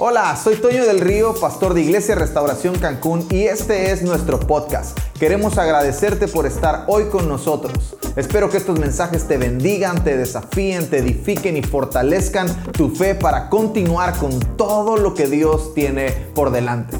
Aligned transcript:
Hola, 0.00 0.36
soy 0.36 0.54
Toño 0.54 0.86
del 0.86 1.00
Río, 1.00 1.34
pastor 1.34 1.74
de 1.74 1.80
Iglesia 1.80 2.14
Restauración 2.14 2.78
Cancún 2.78 3.26
y 3.32 3.42
este 3.46 3.90
es 3.90 4.02
nuestro 4.02 4.38
podcast. 4.38 4.96
Queremos 5.18 5.58
agradecerte 5.58 6.28
por 6.28 6.46
estar 6.46 6.84
hoy 6.86 7.06
con 7.06 7.28
nosotros. 7.28 7.96
Espero 8.14 8.48
que 8.48 8.58
estos 8.58 8.78
mensajes 8.78 9.26
te 9.26 9.38
bendigan, 9.38 10.04
te 10.04 10.16
desafíen, 10.16 10.88
te 10.88 10.98
edifiquen 10.98 11.56
y 11.56 11.62
fortalezcan 11.62 12.46
tu 12.74 12.90
fe 12.90 13.16
para 13.16 13.48
continuar 13.48 14.16
con 14.18 14.38
todo 14.56 14.96
lo 14.98 15.14
que 15.14 15.26
Dios 15.26 15.74
tiene 15.74 16.12
por 16.32 16.52
delante. 16.52 16.96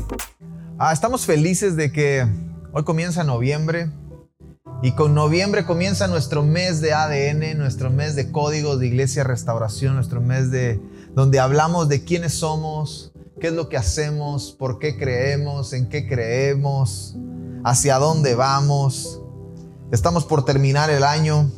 Ah, 0.77 0.93
estamos 0.93 1.25
felices 1.25 1.77
de 1.77 1.93
que 1.93 2.27
hoy 2.73 2.83
comienza 2.83 3.23
noviembre 3.23 3.93
y 4.81 4.93
con 4.93 5.15
noviembre 5.15 5.67
comienza 5.67 6.07
nuestro 6.07 6.45
mes 6.45 6.81
de 6.81 6.93
ADN, 6.93 7.59
nuestro 7.59 7.91
mes 7.91 8.15
de 8.15 8.31
códigos 8.31 8.79
de 8.79 8.87
Iglesia 8.87 9.25
Restauración, 9.25 9.95
nuestro 9.95 10.21
mes 10.21 10.53
de 10.53 10.81
donde 11.15 11.41
hablamos 11.41 11.89
de 11.89 12.05
quiénes 12.05 12.35
somos, 12.35 13.13
qué 13.41 13.49
es 13.49 13.53
lo 13.55 13.69
que 13.69 13.77
hacemos, 13.77 14.55
por 14.57 14.79
qué 14.79 14.97
creemos, 14.97 15.73
en 15.73 15.89
qué 15.89 16.07
creemos, 16.07 17.17
hacia 17.65 17.99
dónde 17.99 18.37
vamos. 18.37 19.21
Estamos 19.91 20.25
por 20.25 20.45
terminar 20.45 20.91
el 20.91 21.03
año 21.03 21.51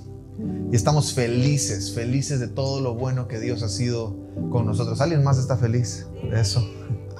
y 0.73 0.77
estamos 0.77 1.13
felices, 1.13 1.93
felices 1.93 2.41
de 2.41 2.49
todo 2.49 2.81
lo 2.81 2.95
bueno 2.95 3.29
que 3.29 3.39
Dios 3.39 3.63
ha 3.63 3.69
sido 3.69 4.17
con 4.51 4.65
nosotros. 4.65 4.99
¿Alguien 5.03 5.23
más 5.23 5.37
está 5.37 5.59
feliz 5.59 6.07
de 6.31 6.41
eso? 6.41 6.67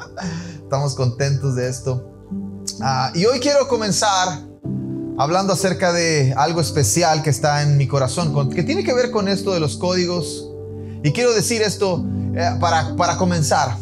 Estamos 0.63 0.95
contentos 0.95 1.57
de 1.57 1.69
esto. 1.69 2.11
Ah, 2.81 3.13
y 3.15 3.27
hoy 3.27 3.39
quiero 3.39 3.69
comenzar 3.69 4.50
hablando 5.21 5.53
acerca 5.53 5.93
de 5.93 6.33
algo 6.35 6.63
especial 6.63 7.23
que 7.23 7.29
está 7.29 7.61
en 7.61 7.77
mi 7.77 7.87
corazón, 7.87 8.49
que 8.49 8.63
tiene 8.63 8.83
que 8.83 8.95
ver 8.95 9.11
con 9.11 9.29
esto 9.29 9.53
de 9.53 9.61
los 9.61 9.77
códigos. 9.77 10.51
Y 11.05 11.13
quiero 11.13 11.35
decir 11.35 11.61
esto 11.61 12.03
eh, 12.35 12.57
para, 12.59 12.97
para 12.97 13.19
comenzar, 13.19 13.77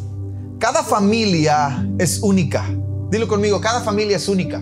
cada 0.58 0.82
familia 0.82 1.88
es 1.96 2.18
única. 2.22 2.68
Dilo 3.12 3.28
conmigo, 3.28 3.60
cada 3.60 3.82
familia 3.82 4.16
es 4.16 4.26
única. 4.26 4.60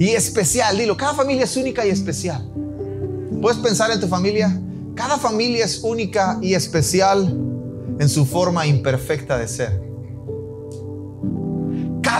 Y 0.00 0.08
especial, 0.08 0.76
dilo, 0.76 0.96
cada 0.96 1.14
familia 1.14 1.44
es 1.44 1.56
única 1.56 1.86
y 1.86 1.90
especial. 1.90 2.50
¿Puedes 3.40 3.60
pensar 3.60 3.92
en 3.92 4.00
tu 4.00 4.08
familia? 4.08 4.60
Cada 4.96 5.16
familia 5.16 5.64
es 5.64 5.78
única 5.84 6.40
y 6.42 6.54
especial 6.54 7.38
en 8.00 8.08
su 8.08 8.26
forma 8.26 8.66
imperfecta 8.66 9.38
de 9.38 9.46
ser. 9.46 9.87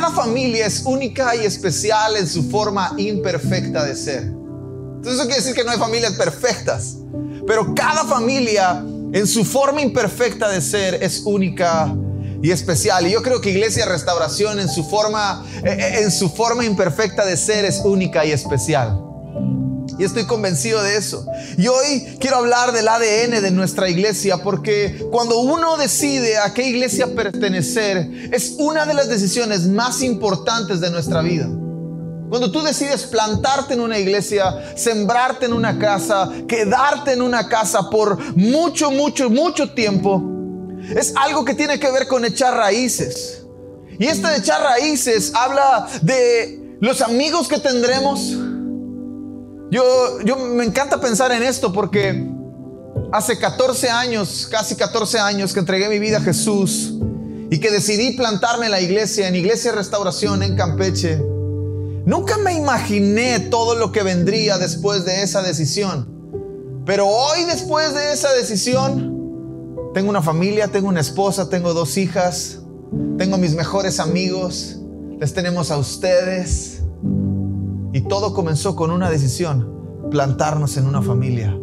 Cada 0.09 0.23
familia 0.23 0.65
es 0.65 0.85
única 0.87 1.37
y 1.37 1.45
especial 1.45 2.17
en 2.17 2.27
su 2.27 2.43
forma 2.45 2.95
imperfecta 2.97 3.85
de 3.85 3.95
ser. 3.95 4.23
Entonces 4.23 5.15
eso 5.15 5.25
quiere 5.25 5.37
decir 5.37 5.55
que 5.55 5.65
no 5.65 5.71
hay 5.71 5.79
familias 5.79 6.15
perfectas, 6.15 6.97
pero 7.47 7.75
cada 7.75 8.05
familia 8.05 8.83
en 9.13 9.27
su 9.27 9.45
forma 9.45 9.83
imperfecta 9.83 10.49
de 10.49 10.63
ser 10.63 11.03
es 11.03 11.21
única 11.27 11.95
y 12.43 12.51
especial. 12.51 13.07
Y 13.07 13.11
yo 13.11 13.23
creo 13.23 13.43
que 13.43 13.51
Iglesia 13.51 13.85
Restauración 13.85 14.59
en 14.61 14.71
su 14.71 14.83
forma 14.83 15.45
eh, 15.63 15.77
eh, 15.79 16.01
en 16.01 16.11
su 16.11 16.31
forma 16.31 16.65
imperfecta 16.65 17.27
de 17.27 17.37
ser 17.37 17.67
es 17.67 17.83
única 17.85 18.25
y 18.25 18.33
especial. 18.33 19.08
Y 19.99 20.05
estoy 20.05 20.27
convencido 20.27 20.83
de 20.83 20.97
eso. 20.97 21.27
Y 21.57 21.67
hoy 21.67 22.17
quiero 22.21 22.37
hablar 22.37 22.73
del 22.73 22.87
ADN 22.87 23.43
de 23.43 23.51
nuestra 23.51 23.89
iglesia 23.89 24.39
porque 24.39 25.05
cuando 25.11 25.41
uno 25.41 25.77
decide 25.77 26.39
a 26.39 26.55
qué 26.55 26.69
iglesia 26.69 27.15
pertenecer 27.15 28.09
es 28.33 28.55
una 28.59 28.87
de 28.87 28.95
las 28.95 29.09
decisiones 29.09 29.67
más 29.67 30.03
importantes 30.03 30.81
de 30.81 30.91
nuestra 30.91 31.21
vida. 31.21 31.49
Cuando 32.29 32.53
tú 32.53 32.63
decides 32.63 33.05
plantarte 33.05 33.75
en 33.75 33.81
una 33.81 33.99
iglesia, 33.99 34.75
sembrarte 34.77 35.47
en 35.47 35.53
una 35.53 35.79
casa, 35.79 36.31
quedarte 36.47 37.13
en 37.13 37.23
una 37.23 37.49
casa 37.49 37.89
por 37.91 38.37
mucho, 38.37 38.91
mucho, 38.91 39.31
mucho 39.31 39.73
tiempo, 39.73 40.23
es 40.95 41.13
algo 41.17 41.45
que 41.45 41.55
tiene 41.55 41.81
que 41.81 41.91
ver 41.91 42.07
con 42.07 42.25
echar 42.25 42.55
raíces. 42.55 43.43
Y 43.99 44.07
este 44.07 44.29
de 44.29 44.37
echar 44.37 44.63
raíces 44.63 45.33
habla 45.35 45.89
de 46.03 46.77
los 46.81 47.01
amigos 47.01 47.49
que 47.49 47.59
tendremos. 47.59 48.37
Yo, 49.71 50.21
yo 50.25 50.37
me 50.37 50.65
encanta 50.65 51.01
pensar 51.01 51.31
en 51.33 51.43
esto 51.43 51.73
porque 51.73 52.27
hace 53.13 53.39
14 53.39 53.91
años, 53.91 54.49
casi 54.51 54.77
14 54.77 55.19
años 55.19 55.53
que 55.53 55.61
entregué 55.61 55.89
mi 55.89 55.99
vida 55.99 56.19
a 56.19 56.21
Jesús 56.21 56.95
y 57.51 57.59
que 57.59 57.71
decidí 57.71 58.17
plantarme 58.17 58.67
en 58.67 58.73
la 58.73 58.81
iglesia, 58.81 59.29
en 59.29 59.35
Iglesia 59.35 59.73
Restauración 59.73 60.43
en 60.43 60.57
Campeche. 60.57 61.19
Nunca 62.05 62.39
me 62.39 62.55
imaginé 62.55 63.41
todo 63.41 63.75
lo 63.75 63.93
que 63.93 64.03
vendría 64.03 64.59
después 64.59 65.05
de 65.05 65.23
esa 65.23 65.43
decisión. 65.43 66.09
Pero 66.87 67.07
hoy 67.07 67.45
después 67.45 67.95
de 67.95 68.13
esa 68.13 68.33
decisión, 68.33 69.93
tengo 69.93 70.09
una 70.09 70.23
familia, 70.23 70.69
tengo 70.69 70.89
una 70.89 71.01
esposa, 71.01 71.51
tengo 71.51 71.75
dos 71.75 71.99
hijas, 71.99 72.61
tengo 73.19 73.37
mis 73.37 73.55
mejores 73.55 74.01
amigos, 74.01 74.79
les 75.21 75.35
tenemos 75.35 75.71
a 75.71 75.77
ustedes. 75.77 76.81
Y 77.93 78.03
todo 78.03 78.35
comenzó 78.35 78.77
con 78.77 78.91
una 78.91 79.11
decisión, 79.11 80.09
plantarnos 80.11 80.77
en 80.77 80.87
una 80.87 81.03
familia, 81.03 81.59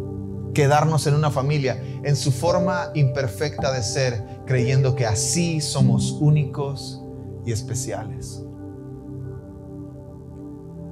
quedarnos 0.54 1.06
en 1.06 1.14
una 1.14 1.30
familia, 1.30 1.82
en 2.02 2.16
su 2.16 2.32
forma 2.32 2.90
imperfecta 2.94 3.72
de 3.72 3.82
ser, 3.82 4.42
creyendo 4.46 4.94
que 4.94 5.06
así 5.06 5.60
somos 5.60 6.12
únicos 6.20 7.02
y 7.44 7.52
especiales. 7.52 8.45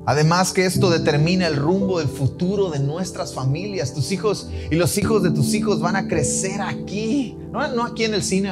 Además 0.07 0.53
que 0.53 0.67
esto 0.67 0.91
determina 0.91 1.47
el 1.47 1.57
rumbo 1.57 1.99
del 1.99 2.09
futuro 2.09 2.71
de 2.71 2.79
nuestras 2.79 3.33
familias. 3.33 3.95
Tus 3.95 4.13
hijos 4.13 4.49
y 4.71 4.75
los 4.75 4.99
hijos 4.99 5.23
de 5.23 5.31
tus 5.31 5.55
hijos 5.55 5.81
van 5.81 5.97
a 5.97 6.07
crecer 6.09 6.61
aquí. 6.61 7.39
No, 7.51 7.85
aquí 7.85 8.05
en 8.05 8.15
el 8.15 8.23
cine, 8.23 8.51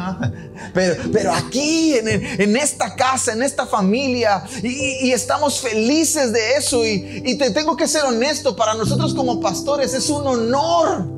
pero, 0.73 0.95
pero 1.13 1.33
aquí, 1.35 1.95
en, 1.95 2.57
esta 2.57 2.95
casa, 2.95 3.33
en 3.33 3.43
esta 3.43 3.67
familia. 3.67 4.45
Y, 4.63 5.11
estamos 5.11 5.61
felices 5.61 6.33
de 6.33 6.55
eso. 6.55 6.85
Y, 6.87 7.23
y 7.27 7.37
te 7.37 7.51
tengo 7.51 7.77
que 7.77 7.89
ser 7.89 8.05
honesto, 8.05 8.55
para 8.55 8.75
nosotros 8.75 9.13
como 9.13 9.41
pastores 9.41 9.93
es 9.93 10.09
un 10.09 10.27
honor 10.27 11.12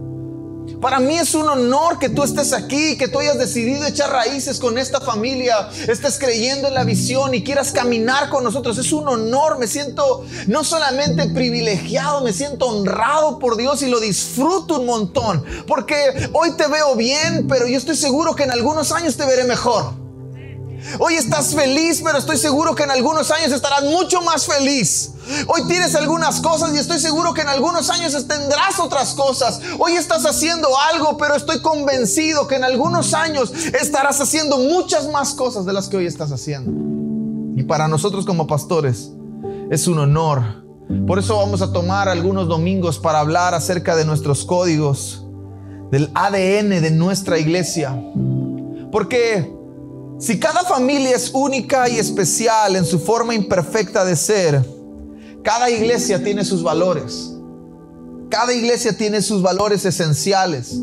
para 0.84 1.00
mí 1.00 1.16
es 1.16 1.34
un 1.34 1.48
honor 1.48 1.98
que 1.98 2.10
tú 2.10 2.22
estés 2.22 2.52
aquí, 2.52 2.98
que 2.98 3.08
tú 3.08 3.18
hayas 3.18 3.38
decidido 3.38 3.86
echar 3.86 4.10
raíces 4.10 4.58
con 4.58 4.76
esta 4.76 5.00
familia, 5.00 5.70
estés 5.88 6.18
creyendo 6.18 6.68
en 6.68 6.74
la 6.74 6.84
visión 6.84 7.32
y 7.32 7.42
quieras 7.42 7.72
caminar 7.72 8.28
con 8.28 8.44
nosotros. 8.44 8.76
Es 8.76 8.92
un 8.92 9.08
honor, 9.08 9.58
me 9.58 9.66
siento 9.66 10.26
no 10.46 10.62
solamente 10.62 11.30
privilegiado, 11.30 12.20
me 12.20 12.34
siento 12.34 12.66
honrado 12.66 13.38
por 13.38 13.56
Dios 13.56 13.80
y 13.80 13.88
lo 13.88 13.98
disfruto 13.98 14.78
un 14.78 14.84
montón, 14.84 15.42
porque 15.66 16.28
hoy 16.34 16.54
te 16.54 16.66
veo 16.66 16.94
bien, 16.96 17.46
pero 17.48 17.66
yo 17.66 17.78
estoy 17.78 17.96
seguro 17.96 18.34
que 18.34 18.42
en 18.42 18.50
algunos 18.50 18.92
años 18.92 19.16
te 19.16 19.24
veré 19.24 19.44
mejor. 19.44 20.03
Hoy 20.98 21.14
estás 21.14 21.54
feliz, 21.54 22.02
pero 22.04 22.18
estoy 22.18 22.36
seguro 22.36 22.74
que 22.74 22.82
en 22.82 22.90
algunos 22.90 23.30
años 23.30 23.52
estarás 23.52 23.84
mucho 23.84 24.20
más 24.22 24.46
feliz. 24.46 25.12
Hoy 25.46 25.66
tienes 25.66 25.94
algunas 25.94 26.40
cosas 26.40 26.74
y 26.74 26.78
estoy 26.78 26.98
seguro 26.98 27.32
que 27.32 27.40
en 27.40 27.48
algunos 27.48 27.88
años 27.90 28.12
tendrás 28.28 28.78
otras 28.78 29.14
cosas. 29.14 29.60
Hoy 29.78 29.92
estás 29.92 30.26
haciendo 30.26 30.68
algo, 30.92 31.16
pero 31.16 31.34
estoy 31.34 31.60
convencido 31.60 32.46
que 32.46 32.56
en 32.56 32.64
algunos 32.64 33.14
años 33.14 33.52
estarás 33.80 34.20
haciendo 34.20 34.58
muchas 34.58 35.08
más 35.10 35.34
cosas 35.34 35.64
de 35.64 35.72
las 35.72 35.88
que 35.88 35.96
hoy 35.96 36.06
estás 36.06 36.32
haciendo. 36.32 36.70
Y 37.56 37.64
para 37.64 37.88
nosotros 37.88 38.26
como 38.26 38.46
pastores 38.46 39.10
es 39.70 39.86
un 39.86 39.98
honor. 39.98 40.64
Por 41.06 41.18
eso 41.18 41.36
vamos 41.36 41.62
a 41.62 41.72
tomar 41.72 42.08
algunos 42.08 42.46
domingos 42.46 42.98
para 42.98 43.20
hablar 43.20 43.54
acerca 43.54 43.96
de 43.96 44.04
nuestros 44.04 44.44
códigos, 44.44 45.24
del 45.90 46.10
ADN 46.14 46.82
de 46.82 46.90
nuestra 46.90 47.38
iglesia. 47.38 47.98
Porque 48.92 49.53
si 50.18 50.38
cada 50.38 50.62
familia 50.64 51.16
es 51.16 51.30
única 51.34 51.88
y 51.88 51.98
especial 51.98 52.76
en 52.76 52.84
su 52.84 52.98
forma 52.98 53.34
imperfecta 53.34 54.04
de 54.04 54.16
ser, 54.16 54.64
cada 55.42 55.68
iglesia 55.68 56.22
tiene 56.22 56.44
sus 56.44 56.62
valores. 56.62 57.30
Cada 58.30 58.52
iglesia 58.52 58.96
tiene 58.96 59.22
sus 59.22 59.42
valores 59.42 59.84
esenciales. 59.84 60.74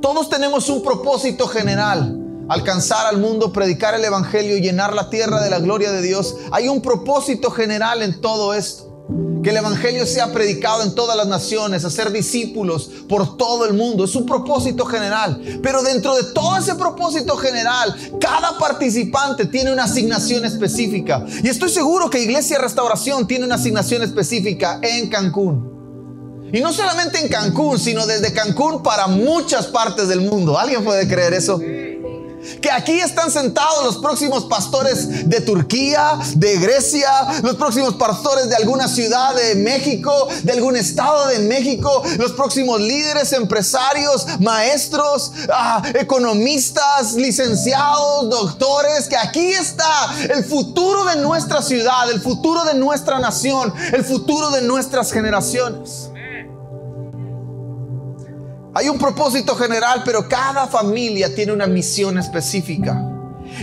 Todos 0.00 0.30
tenemos 0.30 0.68
un 0.68 0.82
propósito 0.82 1.46
general. 1.46 2.16
Alcanzar 2.48 3.06
al 3.06 3.18
mundo, 3.18 3.52
predicar 3.52 3.94
el 3.94 4.04
Evangelio, 4.04 4.56
llenar 4.58 4.94
la 4.94 5.10
tierra 5.10 5.40
de 5.42 5.50
la 5.50 5.60
gloria 5.60 5.92
de 5.92 6.02
Dios. 6.02 6.36
Hay 6.50 6.68
un 6.68 6.80
propósito 6.80 7.50
general 7.50 8.02
en 8.02 8.20
todo 8.20 8.54
esto. 8.54 8.89
Que 9.42 9.50
el 9.50 9.56
Evangelio 9.56 10.06
sea 10.06 10.32
predicado 10.32 10.82
en 10.82 10.94
todas 10.94 11.16
las 11.16 11.26
naciones, 11.26 11.84
hacer 11.84 12.12
discípulos 12.12 12.90
por 13.08 13.36
todo 13.36 13.64
el 13.64 13.72
mundo. 13.72 14.04
Es 14.04 14.14
un 14.14 14.26
propósito 14.26 14.84
general. 14.84 15.40
Pero 15.62 15.82
dentro 15.82 16.14
de 16.14 16.24
todo 16.32 16.58
ese 16.58 16.74
propósito 16.74 17.36
general, 17.36 17.96
cada 18.20 18.58
participante 18.58 19.46
tiene 19.46 19.72
una 19.72 19.84
asignación 19.84 20.44
específica. 20.44 21.24
Y 21.42 21.48
estoy 21.48 21.70
seguro 21.70 22.10
que 22.10 22.22
Iglesia 22.22 22.58
Restauración 22.58 23.26
tiene 23.26 23.46
una 23.46 23.56
asignación 23.56 24.02
específica 24.02 24.78
en 24.82 25.08
Cancún. 25.08 26.50
Y 26.52 26.60
no 26.60 26.72
solamente 26.72 27.20
en 27.20 27.28
Cancún, 27.28 27.78
sino 27.78 28.06
desde 28.06 28.32
Cancún 28.32 28.82
para 28.82 29.06
muchas 29.06 29.66
partes 29.68 30.08
del 30.08 30.20
mundo. 30.20 30.58
¿Alguien 30.58 30.84
puede 30.84 31.08
creer 31.08 31.32
eso? 31.32 31.60
Que 32.60 32.70
aquí 32.70 33.00
están 33.00 33.30
sentados 33.30 33.84
los 33.84 33.98
próximos 33.98 34.44
pastores 34.44 35.28
de 35.28 35.40
Turquía, 35.40 36.18
de 36.36 36.58
Grecia, 36.58 37.10
los 37.42 37.56
próximos 37.56 37.94
pastores 37.94 38.48
de 38.48 38.56
alguna 38.56 38.88
ciudad 38.88 39.34
de 39.34 39.54
México, 39.56 40.28
de 40.42 40.52
algún 40.52 40.76
estado 40.76 41.28
de 41.28 41.40
México, 41.40 42.02
los 42.18 42.32
próximos 42.32 42.80
líderes, 42.80 43.32
empresarios, 43.32 44.26
maestros, 44.40 45.32
ah, 45.52 45.82
economistas, 45.94 47.14
licenciados, 47.14 48.30
doctores, 48.30 49.08
que 49.08 49.16
aquí 49.16 49.52
está 49.52 50.14
el 50.30 50.44
futuro 50.44 51.04
de 51.04 51.16
nuestra 51.16 51.62
ciudad, 51.62 52.10
el 52.10 52.20
futuro 52.20 52.64
de 52.64 52.74
nuestra 52.74 53.18
nación, 53.18 53.72
el 53.92 54.04
futuro 54.04 54.50
de 54.50 54.62
nuestras 54.62 55.12
generaciones. 55.12 56.09
Hay 58.74 58.88
un 58.88 58.98
propósito 58.98 59.56
general, 59.56 60.02
pero 60.04 60.28
cada 60.28 60.68
familia 60.68 61.34
tiene 61.34 61.52
una 61.52 61.66
misión 61.66 62.18
específica. 62.18 63.06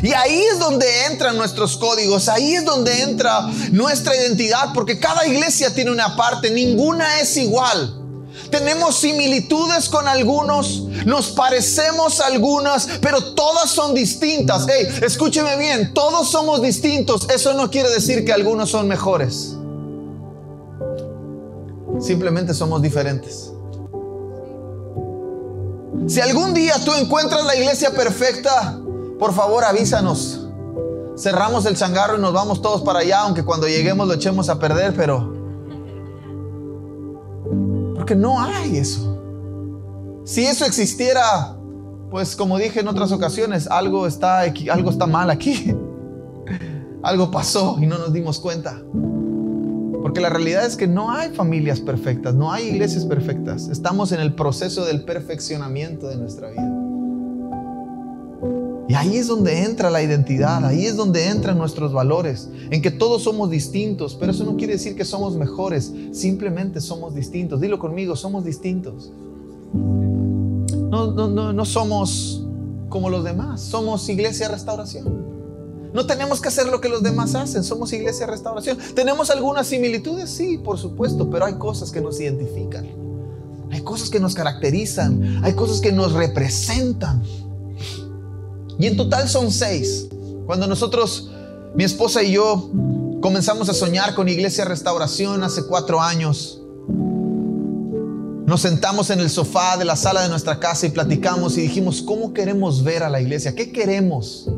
Y 0.04 0.12
ahí 0.14 0.44
es 0.52 0.60
donde 0.60 1.06
entran 1.06 1.38
nuestros 1.38 1.78
códigos, 1.78 2.28
ahí 2.28 2.56
es 2.56 2.66
donde 2.66 3.02
entra 3.02 3.42
nuestra 3.72 4.16
identidad, 4.16 4.74
porque 4.74 5.00
cada 5.00 5.26
iglesia 5.26 5.74
tiene 5.74 5.92
una 5.92 6.16
parte, 6.16 6.52
ninguna 6.52 7.22
es 7.22 7.38
igual. 7.38 8.04
Tenemos 8.52 8.98
similitudes 8.98 9.90
con 9.90 10.08
algunos, 10.08 10.84
nos 11.06 11.32
parecemos 11.32 12.20
algunas, 12.20 12.88
pero 13.02 13.34
todas 13.34 13.70
son 13.70 13.94
distintas. 13.94 14.66
Hey, 14.70 14.88
escúcheme 15.02 15.58
bien, 15.58 15.94
todos 15.94 16.30
somos 16.30 16.62
distintos. 16.62 17.28
Eso 17.34 17.54
no 17.54 17.72
quiere 17.72 17.90
decir 17.90 18.24
que 18.26 18.34
algunos 18.34 18.70
son 18.70 18.88
mejores. 18.88 19.56
Simplemente 22.00 22.54
somos 22.54 22.82
diferentes. 22.82 23.52
Si 26.08 26.22
algún 26.22 26.54
día 26.54 26.74
tú 26.86 26.94
encuentras 26.94 27.46
la 27.46 27.56
iglesia 27.56 27.92
perfecta, 27.92 28.80
por 29.20 29.34
favor 29.34 29.66
avísanos. 29.66 30.48
Cerramos 31.18 31.66
el 31.66 31.76
changarro 31.76 32.18
y 32.18 32.22
nos 32.22 32.32
vamos 32.32 32.62
todos 32.62 32.82
para 32.82 33.00
allá, 33.00 33.22
aunque 33.22 33.44
cuando 33.44 33.68
lleguemos 33.68 34.08
lo 34.08 34.14
echemos 34.14 34.50
a 34.50 34.58
perder, 34.58 34.94
pero... 34.96 35.34
Porque 37.96 38.16
no 38.16 38.40
hay 38.40 38.78
eso. 38.78 39.18
Si 40.24 40.46
eso 40.46 40.66
existiera, 40.66 41.58
pues 42.10 42.36
como 42.36 42.58
dije 42.58 42.80
en 42.80 42.88
otras 42.88 43.12
ocasiones, 43.12 43.68
algo 43.68 44.08
está, 44.08 44.42
algo 44.72 44.92
está 44.92 45.08
mal 45.08 45.30
aquí. 45.30 45.76
Algo 47.04 47.30
pasó 47.30 47.78
y 47.80 47.86
no 47.86 47.98
nos 48.00 48.12
dimos 48.12 48.40
cuenta. 48.40 48.82
Porque 50.18 50.30
la 50.32 50.36
realidad 50.36 50.66
es 50.66 50.76
que 50.76 50.88
no 50.88 51.12
hay 51.12 51.30
familias 51.30 51.80
perfectas, 51.80 52.34
no 52.34 52.52
hay 52.52 52.70
iglesias 52.70 53.06
perfectas. 53.06 53.68
Estamos 53.68 54.12
en 54.12 54.20
el 54.20 54.34
proceso 54.34 54.84
del 54.84 55.04
perfeccionamiento 55.04 56.08
de 56.08 56.18
nuestra 56.18 56.50
vida. 56.50 56.74
Y 58.90 58.96
ahí 58.96 59.18
es 59.18 59.28
donde 59.28 59.64
entra 59.64 59.92
la 59.92 60.02
identidad, 60.02 60.66
ahí 60.66 60.88
es 60.88 60.96
donde 60.96 61.28
entran 61.28 61.60
nuestros 61.60 61.94
valores, 61.94 62.50
en 62.72 62.82
que 62.82 62.90
todos 62.90 63.22
somos 63.22 63.52
distintos, 63.52 64.16
pero 64.16 64.32
eso 64.32 64.44
no 64.44 64.58
quiere 64.58 64.74
decir 64.74 64.96
que 64.96 65.06
somos 65.06 65.36
mejores, 65.36 65.94
simplemente 66.14 66.82
somos 66.82 67.14
distintos. 67.14 67.62
Dilo 67.62 67.78
conmigo, 67.78 68.16
somos 68.16 68.44
distintos. 68.44 69.12
No, 69.72 71.12
no, 71.12 71.28
no, 71.28 71.54
no 71.54 71.66
somos 71.66 72.44
como 72.90 73.12
los 73.12 73.24
demás, 73.24 73.62
somos 73.62 74.10
iglesia 74.10 74.48
restauración. 74.48 75.37
No 75.94 76.06
tenemos 76.06 76.42
que 76.42 76.50
hacer 76.50 76.68
lo 76.68 76.82
que 76.82 76.90
los 76.90 77.02
demás 77.02 77.36
hacen. 77.36 77.64
Somos 77.64 77.94
iglesia 77.94 78.26
de 78.26 78.32
restauración. 78.32 78.78
¿Tenemos 78.94 79.30
algunas 79.30 79.68
similitudes? 79.68 80.30
Sí, 80.30 80.58
por 80.58 80.78
supuesto, 80.78 81.30
pero 81.30 81.46
hay 81.46 81.56
cosas 81.56 81.92
que 81.92 82.02
nos 82.02 82.20
identifican. 82.20 82.88
Hay 83.72 83.82
cosas 83.82 84.10
que 84.10 84.20
nos 84.20 84.34
caracterizan. 84.34 85.44
Hay 85.44 85.54
cosas 85.54 85.82
que 85.82 85.92
nos 85.92 86.14
representan. 86.14 87.24
Y 88.80 88.88
en 88.88 88.98
total 88.98 89.28
son 89.28 89.52
seis. 89.52 90.08
Cuando 90.46 90.68
nosotros, 90.68 91.32
mi 91.76 91.84
esposa 91.84 92.24
y 92.24 92.34
yo, 92.34 92.70
comenzamos 93.22 93.70
a 93.70 93.74
soñar 93.74 94.14
con 94.14 94.30
iglesia 94.30 94.66
restauración 94.66 95.44
hace 95.44 95.66
cuatro 95.66 96.02
años, 96.02 96.62
nos 98.46 98.62
sentamos 98.62 99.10
en 99.10 99.20
el 99.20 99.30
sofá 99.30 99.76
de 99.76 99.84
la 99.84 99.98
sala 99.98 100.22
de 100.22 100.30
nuestra 100.30 100.58
casa 100.58 100.86
y 100.86 100.90
platicamos 100.90 101.58
y 101.58 101.62
dijimos, 101.62 102.02
¿cómo 102.02 102.34
queremos 102.34 102.82
ver 102.82 103.04
a 103.04 103.10
la 103.10 103.20
iglesia? 103.20 103.54
¿Qué 103.54 103.74
queremos? 103.74 104.50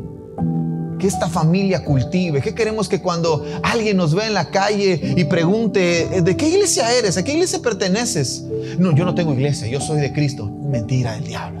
Que 1.00 1.08
esta 1.08 1.28
familia 1.28 1.84
cultive? 1.84 2.40
¿Qué 2.40 2.54
queremos 2.54 2.88
que 2.88 3.00
cuando 3.00 3.44
alguien 3.64 3.96
nos 3.96 4.14
ve 4.14 4.26
en 4.26 4.34
la 4.34 4.50
calle 4.50 5.14
y 5.16 5.24
pregunte, 5.24 6.22
¿de 6.22 6.36
qué 6.36 6.48
iglesia 6.48 6.92
eres? 6.96 7.16
¿A 7.16 7.24
qué 7.24 7.32
iglesia 7.32 7.60
perteneces? 7.60 8.44
No, 8.78 8.94
yo 8.94 9.04
no 9.04 9.14
tengo 9.16 9.32
iglesia, 9.32 9.66
yo 9.66 9.80
soy 9.80 10.00
de 10.00 10.12
Cristo. 10.12 10.48
Mentira 10.48 11.14
del 11.14 11.24
diablo. 11.24 11.60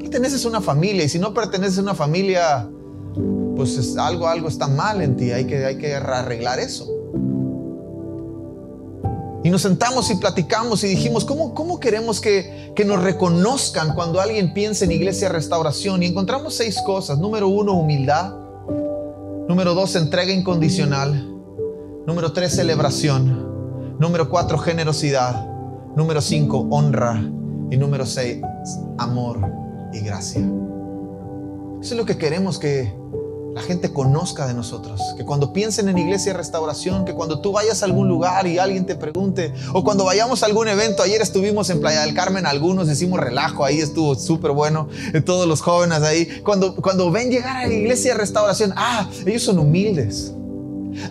Perteneces 0.00 0.44
a 0.44 0.48
una 0.48 0.60
familia 0.60 1.04
y 1.04 1.08
si 1.08 1.20
no 1.20 1.32
perteneces 1.32 1.78
a 1.78 1.82
una 1.82 1.94
familia, 1.94 2.68
pues 3.54 3.96
algo, 3.96 4.26
algo 4.26 4.48
está 4.48 4.66
mal 4.66 5.00
en 5.00 5.16
ti, 5.16 5.30
hay 5.30 5.44
que, 5.44 5.64
hay 5.64 5.78
que 5.78 5.94
arreglar 5.94 6.58
eso. 6.58 6.88
Y 9.44 9.50
nos 9.50 9.60
sentamos 9.60 10.10
y 10.10 10.16
platicamos 10.16 10.82
y 10.84 10.88
dijimos, 10.88 11.26
¿cómo, 11.26 11.52
cómo 11.52 11.78
queremos 11.78 12.18
que, 12.18 12.72
que 12.74 12.86
nos 12.86 13.02
reconozcan 13.02 13.94
cuando 13.94 14.18
alguien 14.18 14.54
piensa 14.54 14.86
en 14.86 14.92
iglesia 14.92 15.28
restauración? 15.28 16.02
Y 16.02 16.06
encontramos 16.06 16.54
seis 16.54 16.80
cosas. 16.84 17.18
Número 17.18 17.46
uno, 17.46 17.74
humildad. 17.74 18.32
Número 19.46 19.74
dos, 19.74 19.96
entrega 19.96 20.32
incondicional. 20.32 21.30
Número 22.06 22.32
tres, 22.32 22.54
celebración. 22.56 23.98
Número 23.98 24.30
cuatro, 24.30 24.56
generosidad. 24.56 25.46
Número 25.94 26.22
cinco, 26.22 26.66
honra. 26.70 27.22
Y 27.70 27.76
número 27.76 28.06
seis, 28.06 28.42
amor 28.96 29.40
y 29.92 30.00
gracia. 30.00 30.40
Eso 31.82 31.92
es 31.94 31.98
lo 31.98 32.06
que 32.06 32.16
queremos 32.16 32.58
que, 32.58 32.94
la 33.54 33.62
gente 33.62 33.92
conozca 33.92 34.46
de 34.48 34.54
nosotros. 34.54 35.00
Que 35.16 35.24
cuando 35.24 35.52
piensen 35.52 35.88
en 35.88 35.96
iglesia 35.96 36.30
y 36.30 36.32
restauración, 36.32 37.04
que 37.04 37.14
cuando 37.14 37.38
tú 37.40 37.52
vayas 37.52 37.82
a 37.82 37.86
algún 37.86 38.08
lugar 38.08 38.48
y 38.48 38.58
alguien 38.58 38.84
te 38.84 38.96
pregunte, 38.96 39.54
o 39.72 39.84
cuando 39.84 40.04
vayamos 40.04 40.42
a 40.42 40.46
algún 40.46 40.66
evento, 40.66 41.04
ayer 41.04 41.22
estuvimos 41.22 41.70
en 41.70 41.80
Playa 41.80 42.02
del 42.02 42.14
Carmen, 42.14 42.46
algunos 42.46 42.88
decimos 42.88 43.20
relajo, 43.20 43.64
ahí 43.64 43.78
estuvo 43.78 44.16
súper 44.16 44.50
bueno, 44.50 44.88
todos 45.24 45.46
los 45.46 45.60
jóvenes 45.60 46.02
ahí, 46.02 46.26
cuando, 46.42 46.74
cuando 46.74 47.12
ven 47.12 47.30
llegar 47.30 47.56
a 47.56 47.66
la 47.68 47.72
iglesia 47.72 48.12
de 48.12 48.18
restauración, 48.18 48.72
ah, 48.76 49.08
ellos 49.24 49.42
son 49.42 49.60
humildes. 49.60 50.32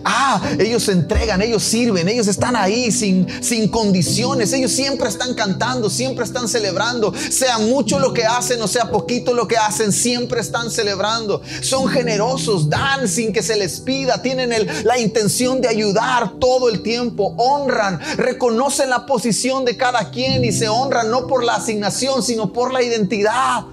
Ah, 0.04 0.40
ellos 0.58 0.84
se 0.84 0.92
entregan, 0.92 1.42
ellos 1.42 1.62
sirven, 1.62 2.08
ellos 2.08 2.26
están 2.26 2.56
ahí 2.56 2.90
sin, 2.90 3.26
sin 3.42 3.68
condiciones, 3.68 4.52
ellos 4.52 4.72
siempre 4.72 5.08
están 5.08 5.34
cantando, 5.34 5.90
siempre 5.90 6.24
están 6.24 6.48
celebrando, 6.48 7.12
sea 7.30 7.58
mucho 7.58 7.98
lo 7.98 8.12
que 8.12 8.24
hacen 8.24 8.60
o 8.60 8.68
sea 8.68 8.90
poquito 8.90 9.34
lo 9.34 9.46
que 9.48 9.56
hacen, 9.56 9.92
siempre 9.92 10.40
están 10.40 10.70
celebrando. 10.70 11.42
Son 11.62 11.88
generosos, 11.88 12.68
dan 12.68 13.08
sin 13.08 13.32
que 13.32 13.42
se 13.42 13.56
les 13.56 13.80
pida, 13.80 14.22
tienen 14.22 14.52
la 14.84 14.98
intención 14.98 15.60
de 15.60 15.68
ayudar 15.68 16.34
todo 16.38 16.68
el 16.68 16.82
tiempo, 16.82 17.34
honran, 17.36 18.00
reconocen 18.16 18.90
la 18.90 19.06
posición 19.06 19.64
de 19.64 19.76
cada 19.76 20.10
quien 20.10 20.44
y 20.44 20.52
se 20.52 20.68
honran 20.68 21.10
no 21.10 21.26
por 21.26 21.44
la 21.44 21.56
asignación, 21.56 22.22
sino 22.22 22.52
por 22.52 22.72
la 22.72 22.82
identidad. 22.82 23.64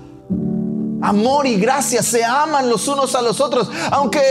Amor 1.01 1.48
y 1.48 1.56
gracia 1.56 2.03
se 2.03 2.24
aman 2.24 2.70
los 2.70 2.88
unos 2.88 3.15
a 3.15 3.22
los 3.22 3.41
otros, 3.41 3.70
aunque 3.91 4.22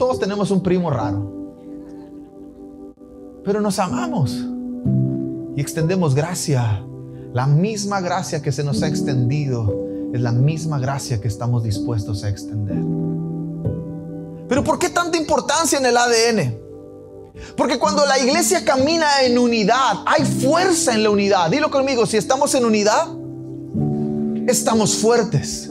todos 0.00 0.18
tenemos 0.18 0.50
un 0.50 0.62
primo 0.62 0.88
raro. 0.88 1.30
Pero 3.44 3.60
nos 3.60 3.78
amamos 3.78 4.34
y 5.54 5.60
extendemos 5.60 6.14
gracia. 6.14 6.82
La 7.34 7.46
misma 7.46 8.00
gracia 8.00 8.40
que 8.40 8.50
se 8.50 8.64
nos 8.64 8.82
ha 8.82 8.88
extendido 8.88 10.10
es 10.14 10.22
la 10.22 10.32
misma 10.32 10.78
gracia 10.78 11.20
que 11.20 11.28
estamos 11.28 11.64
dispuestos 11.64 12.24
a 12.24 12.30
extender. 12.30 12.82
Pero 14.48 14.64
¿por 14.64 14.78
qué 14.78 14.88
tanta 14.88 15.18
importancia 15.18 15.78
en 15.78 15.84
el 15.84 15.94
ADN? 15.94 16.58
Porque 17.54 17.78
cuando 17.78 18.06
la 18.06 18.18
iglesia 18.18 18.64
camina 18.64 19.22
en 19.22 19.36
unidad, 19.36 19.98
hay 20.06 20.24
fuerza 20.24 20.94
en 20.94 21.02
la 21.02 21.10
unidad. 21.10 21.50
Dilo 21.50 21.70
conmigo, 21.70 22.06
si 22.06 22.16
estamos 22.16 22.54
en 22.54 22.64
unidad, 22.64 23.06
estamos 24.48 24.96
fuertes. 24.96 25.70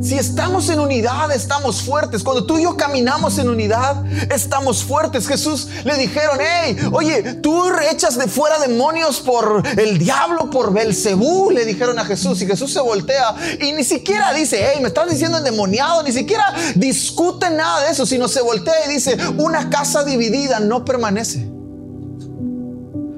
Si 0.00 0.14
estamos 0.14 0.68
en 0.68 0.78
unidad, 0.78 1.32
estamos 1.32 1.82
fuertes. 1.82 2.22
Cuando 2.22 2.44
tú 2.44 2.56
y 2.56 2.62
yo 2.62 2.76
caminamos 2.76 3.36
en 3.38 3.48
unidad, 3.48 4.04
estamos 4.32 4.84
fuertes. 4.84 5.26
Jesús 5.26 5.68
le 5.84 5.96
dijeron, 5.96 6.38
hey, 6.40 6.76
oye, 6.92 7.34
tú 7.34 7.64
echas 7.90 8.16
de 8.16 8.28
fuera 8.28 8.58
demonios 8.60 9.18
por 9.20 9.62
el 9.76 9.98
diablo, 9.98 10.50
por 10.50 10.72
Belcebú, 10.72 11.50
le 11.50 11.64
dijeron 11.64 11.98
a 11.98 12.04
Jesús. 12.04 12.40
Y 12.42 12.46
Jesús 12.46 12.72
se 12.72 12.80
voltea 12.80 13.34
y 13.60 13.72
ni 13.72 13.82
siquiera 13.82 14.32
dice, 14.32 14.70
hey, 14.70 14.78
me 14.80 14.88
estás 14.88 15.10
diciendo 15.10 15.38
endemoniado, 15.38 16.04
ni 16.04 16.12
siquiera 16.12 16.54
discute 16.76 17.50
nada 17.50 17.84
de 17.84 17.90
eso, 17.90 18.06
sino 18.06 18.28
se 18.28 18.40
voltea 18.40 18.86
y 18.86 18.94
dice, 18.94 19.16
una 19.36 19.68
casa 19.68 20.04
dividida 20.04 20.60
no 20.60 20.84
permanece. 20.84 21.50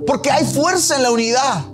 Porque 0.07 0.31
hay 0.31 0.47
fuerza 0.47 0.97
en 0.97 1.03
la 1.03 1.11
unidad. 1.11 1.70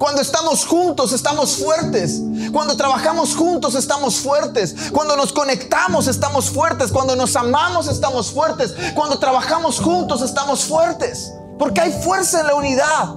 Cuando 0.00 0.22
estamos 0.22 0.64
juntos 0.64 1.12
estamos 1.12 1.58
fuertes. 1.58 2.22
Cuando 2.52 2.74
trabajamos 2.74 3.36
juntos 3.36 3.74
estamos 3.74 4.16
fuertes. 4.16 4.74
Cuando 4.92 5.14
nos 5.14 5.30
conectamos 5.30 6.08
estamos 6.08 6.48
fuertes. 6.48 6.90
Cuando 6.90 7.14
nos 7.14 7.36
amamos 7.36 7.86
estamos 7.86 8.32
fuertes. 8.32 8.74
Cuando 8.94 9.18
trabajamos 9.18 9.78
juntos 9.78 10.22
estamos 10.22 10.64
fuertes. 10.64 11.34
Porque 11.58 11.82
hay 11.82 11.92
fuerza 11.92 12.40
en 12.40 12.46
la 12.46 12.54
unidad. 12.54 13.14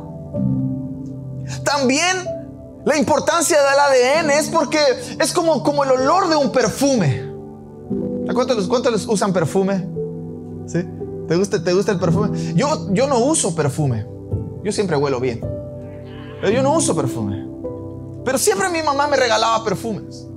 También 1.64 2.28
La 2.86 2.98
importancia 2.98 3.58
del 3.58 4.26
ADN 4.26 4.32
es 4.32 4.50
porque 4.50 4.80
es 5.18 5.32
como, 5.32 5.64
como 5.64 5.86
el 5.86 5.92
olor 5.92 6.28
de 6.28 6.36
un 6.36 6.52
perfume. 6.52 7.32
¿Cuántos, 8.34 8.68
cuántos 8.68 9.08
usan 9.08 9.32
perfume? 9.32 9.88
¿Sí? 10.68 10.84
¿Te 11.30 11.38
gusta, 11.38 11.64
¿Te 11.64 11.72
gusta 11.72 11.94
el 11.94 12.00
perfume? 12.00 12.54
Yo, 12.56 12.92
yo 12.92 13.08
no 13.08 13.20
uso 13.20 13.56
perfume. 13.56 14.06
Yo 14.66 14.74
siempre 14.74 14.98
huelo 14.98 15.22
bien. 15.22 15.63
Yo 16.52 16.62
no 16.62 16.76
uso 16.76 16.96
perfume. 16.96 17.48
Pero 18.26 18.38
siempre 18.38 18.70
mi 18.70 18.82
mamá 18.82 19.08
me 19.08 19.18
regalaba 19.18 19.64
perfumes. 19.64 20.28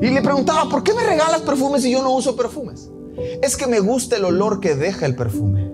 Y 0.00 0.10
le 0.10 0.22
preguntaba, 0.22 0.68
¿por 0.68 0.82
qué 0.82 0.92
me 0.92 1.02
regalas 1.02 1.42
perfumes 1.42 1.82
si 1.82 1.90
yo 1.90 2.02
no 2.02 2.12
uso 2.12 2.36
perfumes? 2.36 2.90
Es 3.42 3.56
que 3.56 3.66
me 3.66 3.80
gusta 3.80 4.16
el 4.16 4.24
olor 4.24 4.60
que 4.60 4.74
deja 4.74 5.06
el 5.06 5.14
perfume. 5.14 5.72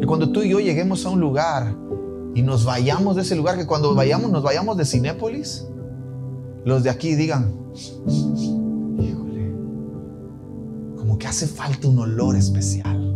Y 0.00 0.06
cuando 0.06 0.30
tú 0.30 0.42
y 0.42 0.50
yo 0.50 0.60
lleguemos 0.60 1.04
a 1.06 1.10
un 1.10 1.20
lugar 1.20 1.74
y 2.34 2.42
nos 2.42 2.64
vayamos 2.64 3.16
de 3.16 3.22
ese 3.22 3.34
lugar, 3.36 3.56
que 3.56 3.66
cuando 3.66 3.94
vayamos, 3.94 4.30
nos 4.30 4.42
vayamos 4.42 4.76
de 4.76 4.84
Cinépolis, 4.84 5.66
los 6.64 6.82
de 6.82 6.90
aquí 6.90 7.14
digan, 7.14 7.52
híjole, 8.98 9.54
como 10.96 11.18
que 11.18 11.26
hace 11.26 11.46
falta 11.46 11.88
un 11.88 11.98
olor 11.98 12.36
especial, 12.36 13.14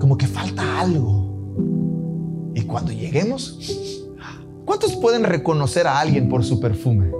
como 0.00 0.16
que 0.16 0.26
falta 0.26 0.80
algo. 0.80 1.19
Y 2.70 2.72
cuando 2.72 2.92
lleguemos, 2.92 3.58
¿cuántos 4.64 4.94
pueden 4.94 5.24
reconocer 5.24 5.88
a 5.88 5.98
alguien 5.98 6.28
por 6.28 6.44
su 6.44 6.60
perfume? 6.60 7.10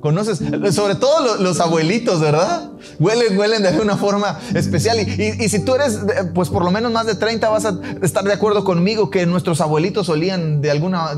Conoces, 0.00 0.40
sobre 0.74 0.96
todo 0.96 1.36
los, 1.38 1.60
abuelitos, 1.60 2.18
¿verdad? 2.18 2.72
Huelen, 2.98 3.38
huelen 3.38 3.62
de 3.62 3.78
una 3.78 3.96
forma 3.96 4.36
especial. 4.52 4.98
Y, 4.98 5.48
si 5.48 5.64
tú 5.64 5.76
eres, 5.76 6.00
pues 6.34 6.48
por 6.48 6.64
lo 6.64 6.72
menos 6.72 6.90
más 6.90 7.06
de 7.06 7.14
30, 7.14 7.48
vas 7.50 7.66
a 7.66 7.78
estar 8.02 8.24
de 8.24 8.32
acuerdo 8.32 8.64
conmigo 8.64 9.10
que 9.10 9.26
nuestros 9.26 9.60
abuelitos 9.60 10.08
olían 10.08 10.60
de 10.60 10.72
alguna, 10.72 11.10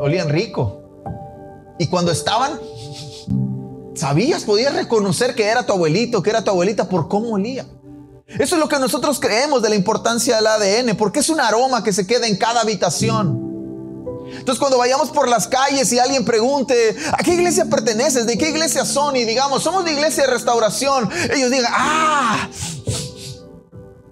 olían 0.00 0.30
rico. 0.30 1.04
Y 1.78 1.88
cuando 1.88 2.12
estaban, 2.12 2.52
sabías, 3.94 4.44
podías 4.44 4.74
reconocer 4.74 5.34
que 5.34 5.44
era 5.44 5.66
tu 5.66 5.74
abuelito, 5.74 6.22
que 6.22 6.30
era 6.30 6.42
tu 6.42 6.50
abuelita 6.50 6.88
por 6.88 7.08
cómo 7.08 7.34
olía. 7.34 7.66
Eso 8.38 8.54
es 8.54 8.60
lo 8.60 8.68
que 8.68 8.78
nosotros 8.78 9.18
creemos 9.18 9.62
de 9.62 9.70
la 9.70 9.74
importancia 9.74 10.36
del 10.36 10.46
ADN, 10.46 10.96
porque 10.96 11.20
es 11.20 11.28
un 11.28 11.40
aroma 11.40 11.82
que 11.82 11.92
se 11.92 12.06
queda 12.06 12.26
en 12.26 12.36
cada 12.36 12.60
habitación. 12.60 13.50
Entonces 14.32 14.60
cuando 14.60 14.78
vayamos 14.78 15.10
por 15.10 15.28
las 15.28 15.48
calles 15.48 15.92
y 15.92 15.98
alguien 15.98 16.24
pregunte, 16.24 16.96
¿a 17.12 17.22
qué 17.24 17.34
iglesia 17.34 17.64
perteneces? 17.66 18.26
¿De 18.26 18.38
qué 18.38 18.50
iglesia 18.50 18.84
son? 18.84 19.16
Y 19.16 19.24
digamos, 19.24 19.62
somos 19.62 19.84
de 19.84 19.92
iglesia 19.92 20.24
de 20.24 20.30
restauración. 20.30 21.10
Ellos 21.34 21.50
digan, 21.50 21.72
ah, 21.74 22.48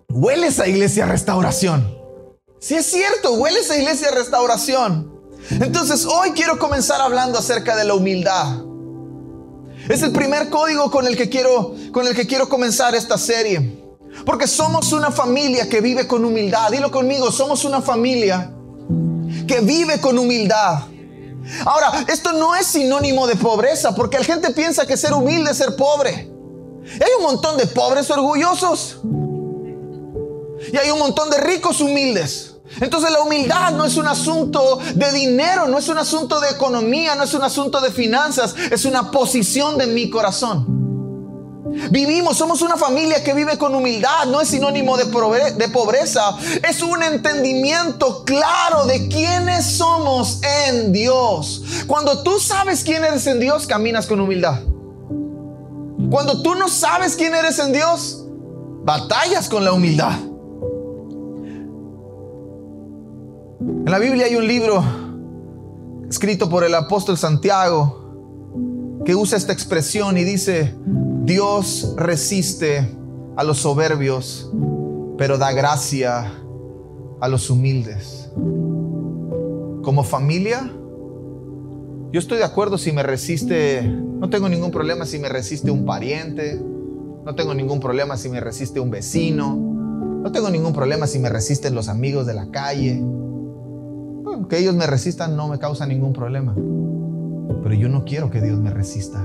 huele 0.09 0.49
esa 0.49 0.67
iglesia 0.67 1.07
de 1.07 1.13
restauración. 1.13 1.97
Si 2.61 2.75
es 2.75 2.87
cierto, 2.87 3.35
huele 3.35 3.61
esa 3.61 3.77
iglesia 3.77 4.11
de 4.11 4.17
restauración. 4.17 5.17
Entonces 5.51 6.05
hoy 6.05 6.33
quiero 6.33 6.59
comenzar 6.59 7.01
hablando 7.01 7.39
acerca 7.39 7.77
de 7.77 7.85
la 7.85 7.95
humildad. 7.95 8.65
Es 9.89 10.03
el 10.03 10.13
primer 10.13 10.51
código 10.51 10.91
con 10.91 11.07
el 11.07 11.17
que 11.17 11.31
quiero, 11.31 11.75
con 11.93 12.07
el 12.07 12.15
que 12.15 12.27
quiero 12.27 12.49
comenzar 12.49 12.95
esta 12.95 13.17
serie. 13.17 13.78
Porque 14.25 14.47
somos 14.47 14.93
una 14.93 15.11
familia 15.11 15.69
que 15.69 15.81
vive 15.81 16.07
con 16.07 16.25
humildad. 16.25 16.71
Dilo 16.71 16.91
conmigo, 16.91 17.31
somos 17.31 17.65
una 17.65 17.81
familia 17.81 18.53
que 19.47 19.61
vive 19.61 20.01
con 20.01 20.19
humildad. 20.19 20.85
Ahora, 21.65 22.05
esto 22.09 22.33
no 22.33 22.55
es 22.55 22.67
sinónimo 22.67 23.27
de 23.27 23.37
pobreza, 23.37 23.95
porque 23.95 24.19
la 24.19 24.25
gente 24.25 24.51
piensa 24.51 24.87
que 24.87 24.97
ser 24.97 25.13
humilde 25.13 25.51
es 25.51 25.57
ser 25.57 25.77
pobre. 25.77 26.31
Hay 26.93 27.11
un 27.19 27.23
montón 27.23 27.57
de 27.57 27.67
pobres 27.67 28.11
orgullosos. 28.11 29.01
Y 30.73 30.77
hay 30.77 30.91
un 30.91 30.99
montón 30.99 31.31
de 31.31 31.39
ricos 31.39 31.81
humildes. 31.81 32.55
Entonces 32.81 33.11
la 33.11 33.23
humildad 33.23 33.73
no 33.73 33.85
es 33.85 33.97
un 33.97 34.07
asunto 34.07 34.79
de 34.95 35.11
dinero, 35.13 35.67
no 35.69 35.79
es 35.79 35.89
un 35.89 35.99
asunto 35.99 36.39
de 36.41 36.51
economía, 36.51 37.15
no 37.15 37.25
es 37.25 37.33
un 37.33 37.43
asunto 37.43 37.81
de 37.81 37.91
finanzas, 37.91 38.55
es 38.71 38.85
una 38.85 39.11
posición 39.11 39.79
de 39.79 39.87
mi 39.87 40.11
corazón. 40.11 40.79
Vivimos, 41.91 42.37
somos 42.37 42.63
una 42.63 42.77
familia 42.77 43.23
que 43.23 43.35
vive 43.35 43.57
con 43.57 43.75
humildad, 43.75 44.27
no 44.27 44.41
es 44.41 44.49
sinónimo 44.49 44.97
de, 44.97 45.07
pobreza, 45.69 46.37
es 46.69 46.83
un 46.83 47.03
entendimiento 47.03 48.25
claro 48.25 48.85
de 48.87 49.09
quiénes 49.09 49.65
somos 49.65 50.41
en 50.69 50.93
Dios. 50.93 51.63
Cuando 51.87 52.23
tú 52.23 52.39
sabes 52.41 52.83
quién 52.83 53.05
eres 53.05 53.27
en 53.27 53.41
Dios, 53.41 53.67
caminas 53.67 54.07
con 54.07 54.21
humildad. 54.21 54.61
Cuando 56.11 56.43
tú 56.43 56.55
no 56.55 56.69
sabes 56.69 57.17
quién 57.17 57.35
eres 57.35 57.59
en 57.59 57.73
Dios, 57.73 58.25
batallas 58.85 59.49
con 59.49 59.65
la 59.65 59.73
humildad. 59.73 60.19
En 63.61 63.91
la 63.91 63.99
Biblia 63.99 64.27
hay 64.27 64.37
un 64.37 64.47
libro 64.47 64.83
escrito 66.09 66.49
por 66.49 66.65
el 66.65 66.75
apóstol 66.75 67.19
Santiago 67.19 67.99
que 69.05 69.15
usa 69.15 69.39
esta 69.39 69.53
expresión 69.53 70.17
y 70.19 70.25
dice, 70.25 70.75
Dios 71.29 71.93
resiste 71.99 72.89
a 73.37 73.45
los 73.45 73.59
soberbios, 73.59 74.51
pero 75.19 75.37
da 75.37 75.53
gracia 75.53 76.33
a 77.21 77.29
los 77.29 77.51
humildes. 77.51 78.33
Como 79.83 80.05
familia, 80.05 80.73
yo 82.13 82.19
estoy 82.19 82.39
de 82.39 82.45
acuerdo 82.45 82.79
si 82.79 82.93
me 82.93 83.03
resiste, 83.03 83.83
no 83.83 84.31
tengo 84.31 84.49
ningún 84.49 84.71
problema 84.71 85.05
si 85.05 85.19
me 85.19 85.29
resiste 85.29 85.71
un 85.71 85.85
pariente, 85.85 86.59
no 87.27 87.35
tengo 87.35 87.53
ningún 87.53 87.79
problema 87.79 88.17
si 88.17 88.31
me 88.31 88.41
resiste 88.41 88.81
un 88.81 88.91
vecino, 88.91 89.55
no 89.55 90.33
tengo 90.33 90.49
ningún 90.49 90.73
problema 90.73 91.07
si 91.07 91.19
me 91.19 91.29
resisten 91.29 91.75
los 91.75 91.91
amigos 91.91 92.27
de 92.27 92.33
la 92.33 92.51
calle. 92.51 93.05
que 94.49 94.57
ellos 94.57 94.75
me 94.75 94.87
resistan 94.87 95.37
no 95.37 95.47
me 95.49 95.59
causa 95.59 95.85
ningún 95.85 96.15
problema, 96.15 96.55
pero 97.63 97.75
yo 97.75 97.91
no 97.91 98.07
quiero 98.07 98.31
que 98.31 98.41
Dios 98.41 98.59
me 98.59 98.71
resista. 98.71 99.23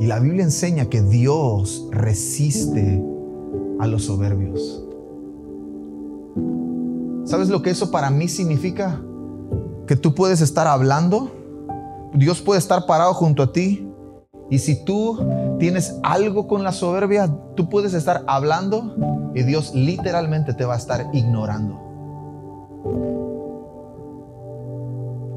Y 0.00 0.06
la 0.06 0.18
Biblia 0.18 0.44
enseña 0.44 0.86
que 0.86 1.02
Dios 1.02 1.86
resiste 1.90 3.02
a 3.78 3.86
los 3.86 4.04
soberbios. 4.04 4.84
¿Sabes 7.24 7.48
lo 7.48 7.62
que 7.62 7.70
eso 7.70 7.90
para 7.90 8.10
mí 8.10 8.28
significa? 8.28 9.00
Que 9.86 9.96
tú 9.96 10.14
puedes 10.14 10.40
estar 10.40 10.66
hablando, 10.66 11.30
Dios 12.14 12.40
puede 12.40 12.58
estar 12.58 12.86
parado 12.86 13.14
junto 13.14 13.42
a 13.42 13.52
ti, 13.52 13.88
y 14.50 14.58
si 14.58 14.84
tú 14.84 15.18
tienes 15.58 15.98
algo 16.02 16.46
con 16.46 16.62
la 16.62 16.72
soberbia, 16.72 17.28
tú 17.54 17.68
puedes 17.68 17.94
estar 17.94 18.24
hablando 18.26 18.94
y 19.34 19.42
Dios 19.42 19.74
literalmente 19.74 20.52
te 20.54 20.64
va 20.64 20.74
a 20.74 20.78
estar 20.78 21.08
ignorando. 21.12 21.80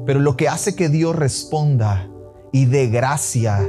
Pero 0.04 0.20
lo 0.20 0.36
que 0.36 0.48
hace 0.48 0.74
que 0.74 0.88
Dios 0.88 1.16
responda 1.16 2.08
y 2.52 2.66
dé 2.66 2.88
gracia 2.88 3.60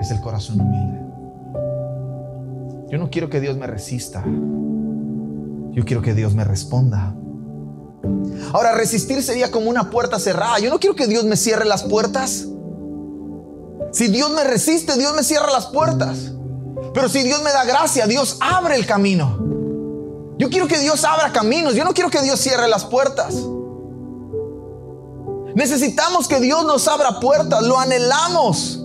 es 0.00 0.10
el 0.10 0.20
corazón 0.20 0.60
humilde. 0.60 1.00
Yo 2.90 2.98
no 2.98 3.10
quiero 3.10 3.28
que 3.28 3.40
Dios 3.40 3.56
me 3.56 3.66
resista. 3.66 4.24
Yo 5.72 5.84
quiero 5.84 6.02
que 6.02 6.14
Dios 6.14 6.34
me 6.34 6.44
responda. 6.44 7.14
Ahora, 8.52 8.74
resistir 8.74 9.22
sería 9.22 9.50
como 9.50 9.68
una 9.68 9.90
puerta 9.90 10.18
cerrada. 10.18 10.58
Yo 10.58 10.70
no 10.70 10.78
quiero 10.78 10.96
que 10.96 11.06
Dios 11.06 11.24
me 11.24 11.36
cierre 11.36 11.64
las 11.64 11.82
puertas. 11.82 12.46
Si 13.92 14.08
Dios 14.08 14.30
me 14.30 14.44
resiste, 14.44 14.96
Dios 14.96 15.14
me 15.14 15.22
cierra 15.22 15.50
las 15.50 15.66
puertas. 15.66 16.32
Pero 16.94 17.08
si 17.08 17.22
Dios 17.22 17.42
me 17.42 17.50
da 17.50 17.64
gracia, 17.64 18.06
Dios 18.06 18.38
abre 18.40 18.76
el 18.76 18.86
camino. 18.86 19.38
Yo 20.38 20.48
quiero 20.48 20.68
que 20.68 20.78
Dios 20.78 21.04
abra 21.04 21.32
caminos. 21.32 21.74
Yo 21.74 21.84
no 21.84 21.92
quiero 21.92 22.10
que 22.10 22.22
Dios 22.22 22.40
cierre 22.40 22.68
las 22.68 22.84
puertas. 22.84 23.34
Necesitamos 25.54 26.28
que 26.28 26.40
Dios 26.40 26.64
nos 26.64 26.86
abra 26.88 27.20
puertas. 27.20 27.62
Lo 27.64 27.78
anhelamos. 27.78 28.77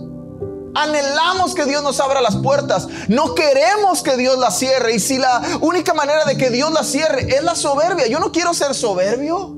Anhelamos 0.74 1.54
que 1.54 1.64
Dios 1.66 1.82
nos 1.82 2.00
abra 2.00 2.20
las 2.20 2.36
puertas. 2.36 2.88
No 3.08 3.34
queremos 3.34 4.02
que 4.02 4.16
Dios 4.16 4.38
las 4.38 4.58
cierre. 4.58 4.94
Y 4.94 5.00
si 5.00 5.18
la 5.18 5.40
única 5.60 5.94
manera 5.94 6.24
de 6.24 6.36
que 6.36 6.50
Dios 6.50 6.72
las 6.72 6.88
cierre 6.88 7.28
es 7.34 7.44
la 7.44 7.54
soberbia, 7.54 8.06
yo 8.08 8.18
no 8.18 8.32
quiero 8.32 8.52
ser 8.52 8.74
soberbio. 8.74 9.56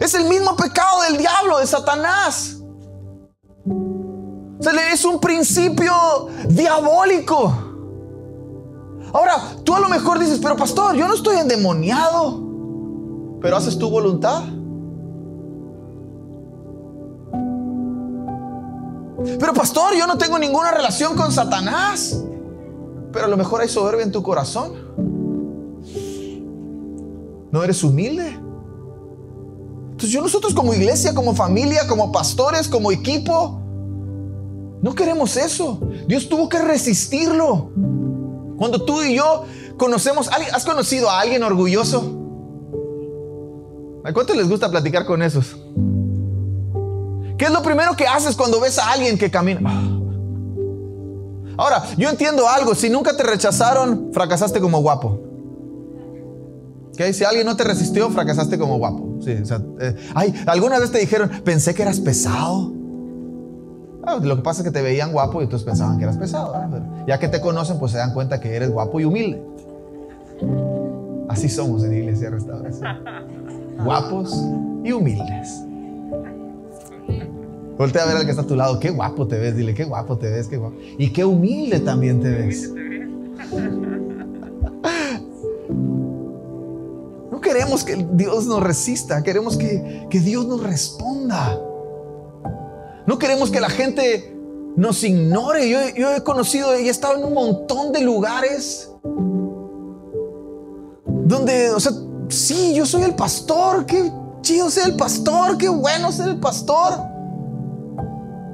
Es 0.00 0.14
el 0.14 0.24
mismo 0.24 0.54
pecado 0.56 1.02
del 1.02 1.18
diablo, 1.18 1.58
de 1.58 1.66
Satanás. 1.66 2.56
es 4.92 5.04
un 5.04 5.20
principio 5.20 6.28
diabólico. 6.48 7.54
Ahora, 9.12 9.56
tú 9.64 9.74
a 9.74 9.80
lo 9.80 9.88
mejor 9.88 10.18
dices, 10.18 10.38
pero 10.42 10.56
pastor, 10.56 10.94
yo 10.94 11.08
no 11.08 11.14
estoy 11.14 11.36
endemoniado. 11.38 12.40
Pero 13.40 13.56
haces 13.56 13.78
tu 13.78 13.88
voluntad. 13.90 14.42
Pero 19.24 19.52
pastor, 19.52 19.94
yo 19.96 20.06
no 20.06 20.16
tengo 20.16 20.38
ninguna 20.38 20.70
relación 20.70 21.16
con 21.16 21.30
Satanás. 21.32 22.22
Pero 23.12 23.24
a 23.26 23.28
lo 23.28 23.36
mejor 23.36 23.60
hay 23.60 23.68
soberbia 23.68 24.04
en 24.04 24.12
tu 24.12 24.22
corazón. 24.22 24.72
¿No 27.50 27.62
eres 27.64 27.82
humilde? 27.82 28.38
Entonces 29.90 30.22
nosotros 30.22 30.54
como 30.54 30.72
iglesia, 30.72 31.14
como 31.14 31.34
familia, 31.34 31.86
como 31.86 32.10
pastores, 32.10 32.68
como 32.68 32.90
equipo, 32.90 33.60
no 34.80 34.94
queremos 34.94 35.36
eso. 35.36 35.78
Dios 36.06 36.28
tuvo 36.28 36.48
que 36.48 36.58
resistirlo. 36.58 37.70
Cuando 38.56 38.82
tú 38.84 39.02
y 39.02 39.16
yo 39.16 39.44
conocemos, 39.76 40.28
¿has 40.28 40.64
conocido 40.64 41.10
a 41.10 41.20
alguien 41.20 41.42
orgulloso? 41.42 42.16
¿A 44.04 44.12
cuánto 44.14 44.32
les 44.34 44.48
gusta 44.48 44.70
platicar 44.70 45.04
con 45.04 45.22
esos? 45.22 45.56
¿Qué 47.40 47.46
es 47.46 47.52
lo 47.52 47.62
primero 47.62 47.96
que 47.96 48.06
haces 48.06 48.36
cuando 48.36 48.60
ves 48.60 48.78
a 48.78 48.92
alguien 48.92 49.16
que 49.16 49.30
camina? 49.30 49.62
Ahora, 51.56 51.84
yo 51.96 52.10
entiendo 52.10 52.46
algo, 52.46 52.74
si 52.74 52.90
nunca 52.90 53.16
te 53.16 53.22
rechazaron, 53.22 54.10
fracasaste 54.12 54.60
como 54.60 54.82
guapo. 54.82 55.18
Si 56.92 57.24
alguien 57.24 57.46
no 57.46 57.56
te 57.56 57.64
resistió, 57.64 58.10
fracasaste 58.10 58.58
como 58.58 58.76
guapo. 58.76 59.20
Sí, 59.22 59.30
eh, 59.80 59.96
ay, 60.14 60.34
alguna 60.46 60.78
vez 60.78 60.92
te 60.92 60.98
dijeron, 60.98 61.30
pensé 61.42 61.74
que 61.74 61.80
eras 61.80 61.98
pesado. 61.98 62.74
Ah, 64.04 64.18
lo 64.20 64.36
que 64.36 64.42
pasa 64.42 64.60
es 64.60 64.66
que 64.66 64.70
te 64.70 64.82
veían 64.82 65.10
guapo 65.10 65.40
y 65.40 65.44
entonces 65.44 65.64
pensaban 65.64 65.96
que 65.96 66.04
eras 66.04 66.18
pesado. 66.18 66.54
ya 67.06 67.18
que 67.18 67.28
te 67.28 67.40
conocen, 67.40 67.78
pues 67.78 67.92
se 67.92 67.96
dan 67.96 68.12
cuenta 68.12 68.38
que 68.38 68.54
eres 68.54 68.70
guapo 68.70 69.00
y 69.00 69.06
humilde. 69.06 69.42
Así 71.30 71.48
somos 71.48 71.84
en 71.84 71.94
Iglesia 71.94 72.28
Restauración. 72.28 72.98
Guapos 73.82 74.36
y 74.84 74.92
humildes. 74.92 75.69
Voltea 77.80 78.02
a 78.02 78.06
ver 78.08 78.16
al 78.18 78.24
que 78.26 78.30
está 78.32 78.42
a 78.42 78.46
tu 78.46 78.56
lado. 78.56 78.78
Qué 78.78 78.90
guapo 78.90 79.26
te 79.26 79.38
ves. 79.38 79.56
Dile, 79.56 79.72
qué 79.72 79.84
guapo 79.84 80.18
te 80.18 80.28
ves, 80.28 80.48
qué 80.48 80.58
guapo. 80.58 80.76
Y 80.98 81.14
qué 81.14 81.24
humilde 81.24 81.80
también 81.80 82.20
te 82.20 82.28
ves. 82.28 82.70
No 87.32 87.40
queremos 87.40 87.82
que 87.82 88.06
Dios 88.12 88.44
nos 88.44 88.62
resista. 88.62 89.22
Queremos 89.22 89.56
que, 89.56 90.06
Dios 90.10 90.46
nos 90.46 90.62
responda. 90.62 91.58
No 93.06 93.18
queremos 93.18 93.50
que 93.50 93.62
la 93.62 93.70
gente 93.70 94.38
nos 94.76 95.02
ignore. 95.02 95.66
Yo, 95.70 95.78
yo 95.96 96.14
he 96.14 96.22
conocido 96.22 96.78
y 96.78 96.86
he 96.86 96.90
estado 96.90 97.16
en 97.16 97.24
un 97.24 97.32
montón 97.32 97.92
de 97.92 98.02
lugares 98.02 98.92
donde, 101.06 101.70
o 101.70 101.80
sea, 101.80 101.92
sí, 102.28 102.74
yo 102.74 102.84
soy 102.84 103.04
el 103.04 103.14
pastor. 103.14 103.86
Qué 103.86 104.12
chido 104.42 104.68
ser 104.68 104.88
el 104.88 104.96
pastor. 104.96 105.56
Qué 105.56 105.70
bueno 105.70 106.12
ser 106.12 106.28
el 106.28 106.40
pastor. 106.40 107.09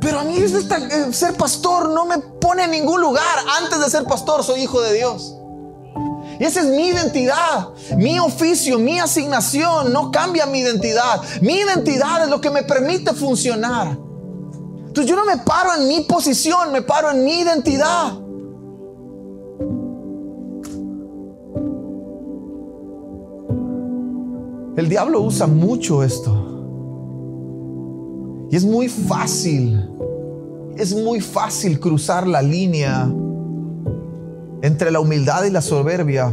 Pero 0.06 0.20
a 0.20 0.22
mí 0.24 0.36
eh, 0.38 1.12
ser 1.12 1.34
pastor 1.34 1.90
no 1.90 2.06
me 2.06 2.18
pone 2.18 2.62
en 2.62 2.70
ningún 2.70 3.00
lugar. 3.00 3.24
Antes 3.60 3.80
de 3.80 3.90
ser 3.90 4.04
pastor 4.04 4.44
soy 4.44 4.60
hijo 4.60 4.80
de 4.80 4.94
Dios. 4.94 5.36
Y 6.38 6.44
esa 6.44 6.60
es 6.60 6.66
mi 6.66 6.90
identidad, 6.90 7.70
mi 7.96 8.20
oficio, 8.20 8.78
mi 8.78 9.00
asignación. 9.00 9.92
No 9.92 10.12
cambia 10.12 10.46
mi 10.46 10.60
identidad. 10.60 11.20
Mi 11.40 11.54
identidad 11.54 12.22
es 12.22 12.30
lo 12.30 12.40
que 12.40 12.50
me 12.50 12.62
permite 12.62 13.14
funcionar. 13.14 13.98
Entonces 14.86 15.06
yo 15.06 15.16
no 15.16 15.24
me 15.24 15.38
paro 15.38 15.74
en 15.76 15.88
mi 15.88 16.02
posición, 16.02 16.70
me 16.70 16.82
paro 16.82 17.10
en 17.10 17.24
mi 17.24 17.40
identidad. 17.40 18.12
El 24.76 24.88
diablo 24.88 25.22
usa 25.22 25.48
mucho 25.48 26.04
esto. 26.04 26.52
Y 28.52 28.54
es 28.54 28.64
muy 28.64 28.88
fácil 28.88 29.95
es 30.76 30.94
muy 30.94 31.20
fácil 31.20 31.80
cruzar 31.80 32.26
la 32.26 32.42
línea 32.42 33.10
entre 34.62 34.90
la 34.90 35.00
humildad 35.00 35.44
y 35.44 35.50
la 35.50 35.60
soberbia 35.62 36.32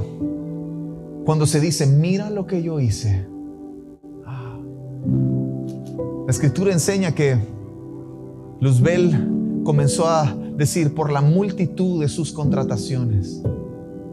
cuando 1.25 1.45
se 1.45 1.59
dice, 1.59 1.85
mira 1.87 2.29
lo 2.29 2.45
que 2.45 2.61
yo 2.61 2.79
hice. 2.79 3.25
La 6.25 6.31
escritura 6.31 6.71
enseña 6.71 7.13
que 7.13 7.37
Luzbel 8.59 9.61
comenzó 9.63 10.07
a 10.07 10.35
decir 10.57 10.93
por 10.93 11.11
la 11.11 11.21
multitud 11.21 12.01
de 12.01 12.09
sus 12.09 12.31
contrataciones, 12.31 13.41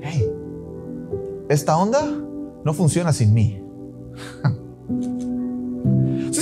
hey, 0.00 0.24
esta 1.48 1.76
onda 1.76 2.04
no 2.64 2.74
funciona 2.74 3.12
sin 3.12 3.34
mí. 3.34 3.60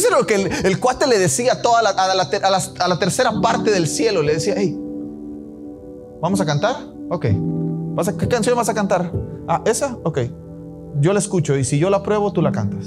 es 0.06 0.10
lo 0.10 0.26
que 0.26 0.34
el, 0.34 0.80
cuate 0.80 1.06
le 1.06 1.18
decía 1.18 1.54
a, 1.54 1.62
toda 1.62 1.82
la, 1.82 1.90
a, 1.90 2.14
la, 2.14 2.98
tercera 2.98 3.32
parte 3.40 3.70
del 3.70 3.86
cielo? 3.86 4.22
Le 4.22 4.34
decía, 4.34 4.54
hey, 4.56 4.78
¿vamos 6.20 6.40
a 6.40 6.46
cantar? 6.46 6.76
Ok. 7.10 7.26
¿Vas 7.94 8.12
¿Qué 8.12 8.28
canción 8.28 8.56
vas 8.56 8.68
a 8.68 8.74
cantar? 8.74 9.12
Ah, 9.48 9.62
¿esa? 9.64 9.96
Ok. 10.04 10.20
Yo 11.00 11.12
la 11.12 11.18
escucho 11.18 11.56
y 11.56 11.64
si 11.64 11.78
yo 11.78 11.90
la 11.90 12.02
pruebo, 12.02 12.32
tú 12.32 12.42
la 12.42 12.52
cantas. 12.52 12.86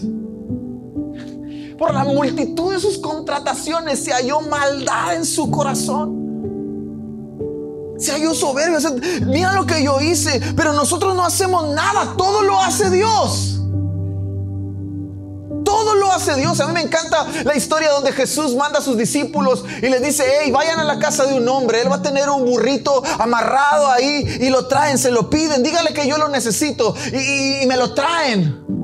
Por 1.78 1.93
la 1.93 2.04
multitud 2.04 2.71
de 2.71 2.80
sus 2.80 3.00
contrataciones 3.00 4.04
se 4.04 4.12
halló 4.12 4.41
maldad 4.41 5.15
en 5.15 5.26
su 5.26 5.50
corazón. 5.50 6.21
Se 7.97 8.12
halló 8.12 8.34
soberbia. 8.34 8.78
mira 9.26 9.54
lo 9.54 9.65
que 9.65 9.84
yo 9.84 10.00
hice, 10.00 10.39
pero 10.56 10.74
nosotros 10.74 11.15
no 11.15 11.26
hacemos 11.26 11.74
nada. 11.74 12.15
Todo 12.17 12.43
lo 12.43 12.60
hace 12.60 12.89
Dios. 12.91 13.51
Hace 16.13 16.36
Dios. 16.36 16.60
A 16.60 16.67
mí 16.67 16.74
me 16.74 16.82
encanta 16.82 17.26
la 17.43 17.56
historia 17.56 17.89
donde 17.89 18.12
Jesús 18.12 18.56
manda 18.56 18.80
a 18.80 18.82
sus 18.82 18.97
discípulos 18.97 19.63
y 19.82 19.88
les 19.88 20.02
dice, 20.02 20.26
hey, 20.41 20.52
vayan 20.52 20.80
a 20.80 20.84
la 20.84 21.00
casa 21.00 21.26
de 21.26 21.34
un 21.34 21.47
hombre. 21.47 21.82
Él 21.82 21.91
va 21.91 21.95
a 21.95 22.02
tener 22.02 22.30
un 22.30 22.45
burrito 22.45 23.02
amarrado 23.17 23.89
ahí 23.89 24.39
y 24.41 24.50
lo 24.50 24.67
traen, 24.67 24.97
se 24.97 25.12
lo 25.12 25.30
piden. 25.30 25.63
Dígale 25.63 25.93
que 25.93 26.08
yo 26.08 26.17
lo 26.17 26.28
necesito 26.28 26.95
y, 27.13 27.63
y 27.63 27.65
me 27.65 27.78
lo 27.78 27.93
traen. 27.93 28.81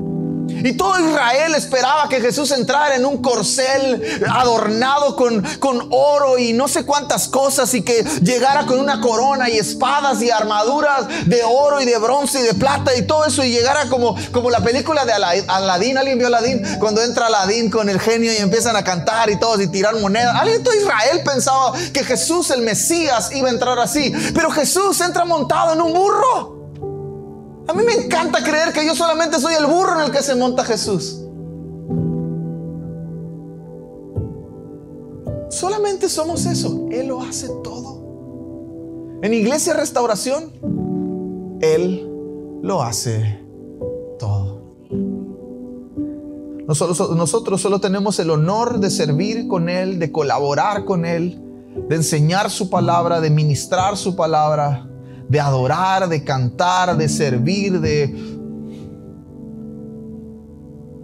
Y 0.64 0.72
todo 0.72 0.98
Israel 0.98 1.54
esperaba 1.54 2.08
que 2.08 2.20
Jesús 2.20 2.50
entrara 2.50 2.96
en 2.96 3.04
un 3.04 3.22
corcel 3.22 4.22
adornado 4.30 5.16
con, 5.16 5.42
con 5.58 5.88
oro 5.90 6.38
y 6.38 6.52
no 6.52 6.68
sé 6.68 6.84
cuántas 6.84 7.28
cosas 7.28 7.72
y 7.74 7.82
que 7.82 8.04
llegara 8.22 8.66
con 8.66 8.78
una 8.78 9.00
corona 9.00 9.48
y 9.48 9.58
espadas 9.58 10.22
y 10.22 10.30
armaduras 10.30 11.06
de 11.26 11.42
oro 11.44 11.80
y 11.80 11.84
de 11.84 11.98
bronce 11.98 12.40
y 12.40 12.42
de 12.42 12.54
plata 12.54 12.94
y 12.96 13.02
todo 13.02 13.24
eso 13.24 13.44
y 13.44 13.50
llegara 13.50 13.88
como, 13.88 14.16
como 14.32 14.50
la 14.50 14.60
película 14.60 15.04
de 15.04 15.12
Aladín. 15.12 15.98
¿Alguien 15.98 16.18
vio 16.18 16.26
Aladín? 16.26 16.62
Cuando 16.78 17.02
entra 17.02 17.26
Aladín 17.26 17.70
con 17.70 17.88
el 17.88 18.00
genio 18.00 18.32
y 18.32 18.36
empiezan 18.36 18.76
a 18.76 18.84
cantar 18.84 19.30
y 19.30 19.38
todos 19.38 19.60
y 19.60 19.68
tirar 19.68 19.96
monedas. 19.96 20.34
Alguien 20.40 20.62
todo 20.62 20.74
Israel 20.74 21.22
pensaba 21.24 21.72
que 21.92 22.04
Jesús, 22.04 22.50
el 22.50 22.62
Mesías, 22.62 23.30
iba 23.32 23.48
a 23.48 23.52
entrar 23.52 23.78
así. 23.78 24.12
Pero 24.34 24.50
Jesús 24.50 25.00
entra 25.00 25.24
montado 25.24 25.74
en 25.74 25.80
un 25.80 25.92
burro. 25.92 26.57
A 27.68 27.74
mí 27.74 27.82
me 27.84 27.92
encanta 27.92 28.42
creer 28.42 28.72
que 28.72 28.84
yo 28.86 28.94
solamente 28.94 29.38
soy 29.38 29.52
el 29.54 29.66
burro 29.66 30.00
en 30.00 30.06
el 30.06 30.10
que 30.10 30.22
se 30.22 30.34
monta 30.34 30.64
Jesús. 30.64 31.22
Solamente 35.50 36.08
somos 36.08 36.46
eso. 36.46 36.86
Él 36.90 37.08
lo 37.08 37.20
hace 37.20 37.48
todo. 37.62 39.18
En 39.22 39.34
Iglesia 39.34 39.74
Restauración, 39.74 40.50
Él 41.60 42.08
lo 42.62 42.82
hace 42.82 43.44
todo. 44.18 44.62
Nosotros, 46.66 47.60
solo 47.60 47.80
tenemos 47.80 48.18
el 48.18 48.30
honor 48.30 48.80
de 48.80 48.90
servir 48.90 49.46
con 49.46 49.68
Él, 49.68 49.98
de 49.98 50.10
colaborar 50.10 50.86
con 50.86 51.04
Él, 51.04 51.38
de 51.88 51.96
enseñar 51.96 52.50
su 52.50 52.70
palabra, 52.70 53.20
de 53.20 53.28
ministrar 53.28 53.98
su 53.98 54.16
palabra 54.16 54.87
de 55.28 55.40
adorar, 55.40 56.08
de 56.08 56.24
cantar, 56.24 56.96
de 56.96 57.08
servir, 57.08 57.80
de, 57.80 58.06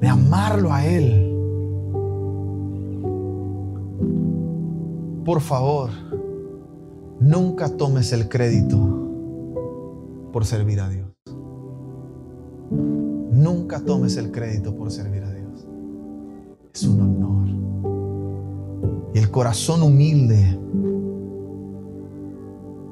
de 0.00 0.08
amarlo 0.08 0.72
a 0.72 0.86
Él. 0.86 1.30
Por 5.24 5.40
favor, 5.40 5.90
nunca 7.20 7.68
tomes 7.68 8.12
el 8.12 8.28
crédito 8.28 8.78
por 10.32 10.44
servir 10.44 10.80
a 10.80 10.88
Dios. 10.88 11.08
Nunca 12.70 13.80
tomes 13.80 14.16
el 14.16 14.30
crédito 14.30 14.74
por 14.74 14.90
servir 14.90 15.22
a 15.22 15.30
Dios. 15.32 15.66
Es 16.72 16.84
un 16.84 17.00
honor. 17.00 17.48
Y 19.14 19.18
el 19.18 19.30
corazón 19.30 19.82
humilde 19.82 20.58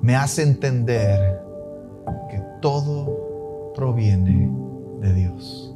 me 0.02 0.16
hace 0.16 0.42
entender 0.42 1.40
que 2.28 2.42
todo 2.60 3.72
proviene 3.74 4.52
de 5.00 5.14
Dios. 5.14 5.74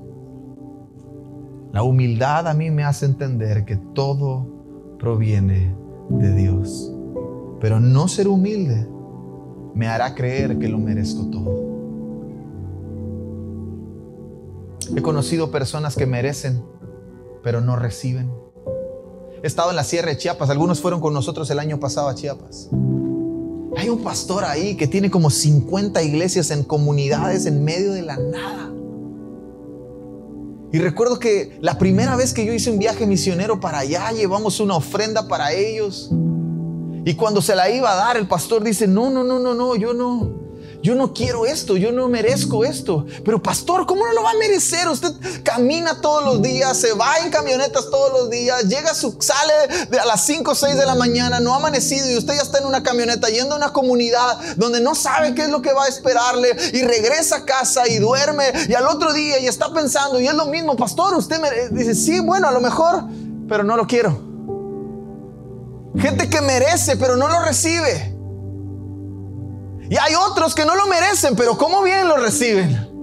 La 1.73 1.85
humildad 1.85 2.49
a 2.49 2.55
mí 2.55 2.71
me 2.71 2.85
hace 2.85 3.07
entender 3.07 3.65
que 3.65 3.77
todo 3.77 4.47
proviene 4.99 5.75
de 6.09 6.35
Dios. 6.35 6.93
Pero 7.61 7.79
no 7.81 8.09
ser 8.09 8.29
humilde 8.29 8.87
me 9.75 9.87
hará 9.89 10.15
creer 10.15 10.59
que 10.59 10.69
lo 10.69 10.79
merezco 10.79 11.27
todo. 11.31 11.67
He 14.97 15.03
conocido 15.03 15.51
personas 15.51 15.97
que 15.97 16.07
merecen, 16.07 16.65
pero 17.43 17.61
no 17.61 17.77
reciben. 17.77 18.33
He 19.43 19.47
estado 19.47 19.71
en 19.71 19.77
la 19.77 19.85
Sierra 19.85 20.09
de 20.09 20.17
Chiapas, 20.17 20.51
algunos 20.51 20.81
fueron 20.81 21.01
con 21.01 21.13
nosotros 21.13 21.51
el 21.51 21.59
año 21.59 21.79
pasado 21.79 22.09
a 22.09 22.15
Chiapas. 22.15 22.71
Hay 23.77 23.91
un 23.91 24.03
pastor 24.03 24.45
ahí 24.45 24.75
que 24.77 24.87
tiene 24.87 25.11
como 25.11 25.29
50 25.29 26.03
iglesias 26.03 26.51
en 26.51 26.65
comunidades 26.65 27.45
en 27.45 27.63
medio 27.63 27.93
de 27.93 28.03
la 28.03 28.17
nada. 28.17 28.73
Y 30.73 30.79
recuerdo 30.79 31.19
que 31.19 31.59
la 31.61 31.79
primera 31.79 32.17
vez 32.17 32.33
que 32.33 32.45
yo 32.45 32.53
hice 32.53 32.71
un 32.71 32.79
viaje 32.79 33.07
misionero 33.07 33.61
para 33.61 33.79
allá, 33.81 34.11
llevamos 34.13 34.61
una 34.61 34.77
ofrenda 34.77 35.29
para 35.29 35.53
ellos. 35.53 36.11
Y 37.05 37.15
cuando 37.15 37.41
se 37.43 37.55
la 37.55 37.71
iba 37.71 37.93
a 37.93 37.97
dar, 37.97 38.17
el 38.17 38.27
pastor 38.27 38.65
dice, 38.65 38.89
no, 38.89 39.11
no, 39.11 39.23
no, 39.23 39.39
no, 39.39 39.55
no, 39.55 39.77
yo 39.77 39.95
no, 39.95 40.46
yo 40.87 40.95
no 40.95 41.13
quiero 41.13 41.47
esto, 41.47 41.77
yo 41.77 41.91
no 41.91 42.07
merezco 42.07 42.65
esto. 42.65 43.07
Pero 43.25 43.43
pastor, 43.43 43.87
¿cómo 43.87 44.07
no 44.07 44.13
lo 44.13 44.23
va 44.23 44.31
a 44.31 44.35
merecer? 44.35 44.87
Usted 44.87 45.11
camina 45.43 46.01
todos 46.01 46.25
los 46.25 46.41
días, 46.41 46.77
se 46.77 46.93
va 46.93 47.19
en 47.25 47.31
camionetas 47.33 47.91
todos 47.91 48.13
los 48.13 48.31
días, 48.31 48.69
llega 48.69 48.95
su, 48.95 49.17
sale 49.19 49.87
de 49.91 49.99
a 49.99 50.05
las 50.07 50.25
5 50.25 50.49
o 50.49 50.55
6 50.55 50.77
de 50.77 50.87
la 50.87 50.95
mañana, 50.95 51.41
no 51.41 51.55
ha 51.55 51.57
amanecido 51.57 52.09
y 52.09 52.17
usted 52.17 52.35
ya 52.37 52.43
está 52.43 52.59
en 52.59 52.67
una 52.67 52.85
camioneta 52.85 53.29
yendo 53.29 53.55
a 53.55 53.59
una 53.59 53.73
comunidad 53.73 54.39
donde 54.55 54.81
no 54.81 54.95
sabe 54.95 55.35
qué 55.35 55.43
es 55.43 55.49
lo 55.49 55.61
que 55.61 55.73
va 55.73 55.87
a 55.87 55.89
esperarle 55.89 56.57
y 56.73 56.83
regresa 56.83 57.39
a 57.39 57.45
casa 57.45 57.89
y 57.89 57.99
duerme 57.99 58.45
y 58.69 58.75
al 58.75 58.87
otro 58.87 59.13
día 59.13 59.41
y 59.41 59.49
está 59.49 59.73
pensando 59.73 60.21
y 60.21 60.29
es 60.29 60.35
lo 60.35 60.47
mismo, 60.47 60.77
pastor, 60.77 61.17
usted 61.17 61.41
me 61.41 61.51
dice, 61.77 61.97
sí, 61.97 62.21
bueno, 62.21 62.47
a 62.47 62.53
lo 62.53 62.61
mejor, 62.61 63.03
pero 63.49 63.65
no 63.65 63.77
lo 63.77 63.89
quiero. 63.89 64.21
Gente 65.99 66.31
que 66.31 66.41
merece, 66.43 66.97
pero 66.97 67.17
no 67.17 67.27
lo 67.27 67.43
recibe. 67.43 68.16
Y 69.89 69.97
hay 69.97 70.15
otros 70.15 70.55
que 70.55 70.65
no 70.65 70.75
lo 70.75 70.87
merecen, 70.87 71.37
pero 71.37 71.57
¿cómo 71.57 71.83
bien 71.83 72.09
lo 72.09 72.17
reciben? 72.17 72.97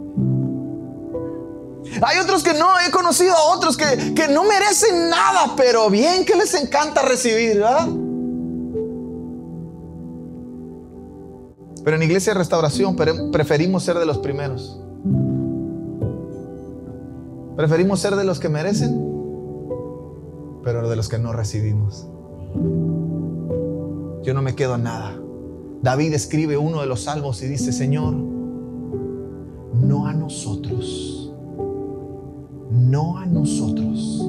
Hay 2.02 2.18
otros 2.20 2.44
que 2.44 2.54
no, 2.54 2.80
he 2.80 2.92
conocido 2.92 3.36
a 3.36 3.56
otros 3.56 3.78
que, 3.78 4.14
que 4.14 4.28
no 4.28 4.44
merecen 4.44 5.10
nada, 5.10 5.54
pero 5.56 5.90
bien 5.90 6.26
que 6.26 6.36
les 6.36 6.54
encanta 6.54 7.02
recibir, 7.02 7.60
¿verdad? 7.60 7.88
Pero 11.84 11.98
en 11.98 12.04
Iglesia 12.04 12.34
de 12.34 12.40
Restauración 12.40 12.96
preferimos 13.32 13.84
ser 13.84 14.00
de 14.00 14.06
los 14.06 14.18
primeros. 14.20 14.80
Preferimos 17.56 18.00
ser 18.00 18.16
de 18.16 18.24
los 18.24 18.40
que 18.40 18.50
merecen, 18.50 18.98
pero 20.64 20.90
de 20.90 20.96
los 20.96 21.10
que 21.10 21.20
no 21.20 21.34
recibimos. 21.34 22.08
Yo 24.24 24.34
no 24.34 24.42
me 24.42 24.56
quedo 24.56 24.78
nada. 24.78 25.23
David 25.84 26.14
escribe 26.14 26.58
uno 26.58 26.80
de 26.80 26.88
los 26.88 27.02
salmos 27.02 27.44
y 27.44 27.48
dice, 27.48 27.74
Señor, 27.74 28.14
no 28.14 30.08
a 30.08 30.14
nosotros, 30.14 31.34
no 32.72 33.18
a 33.18 33.26
nosotros, 33.26 34.26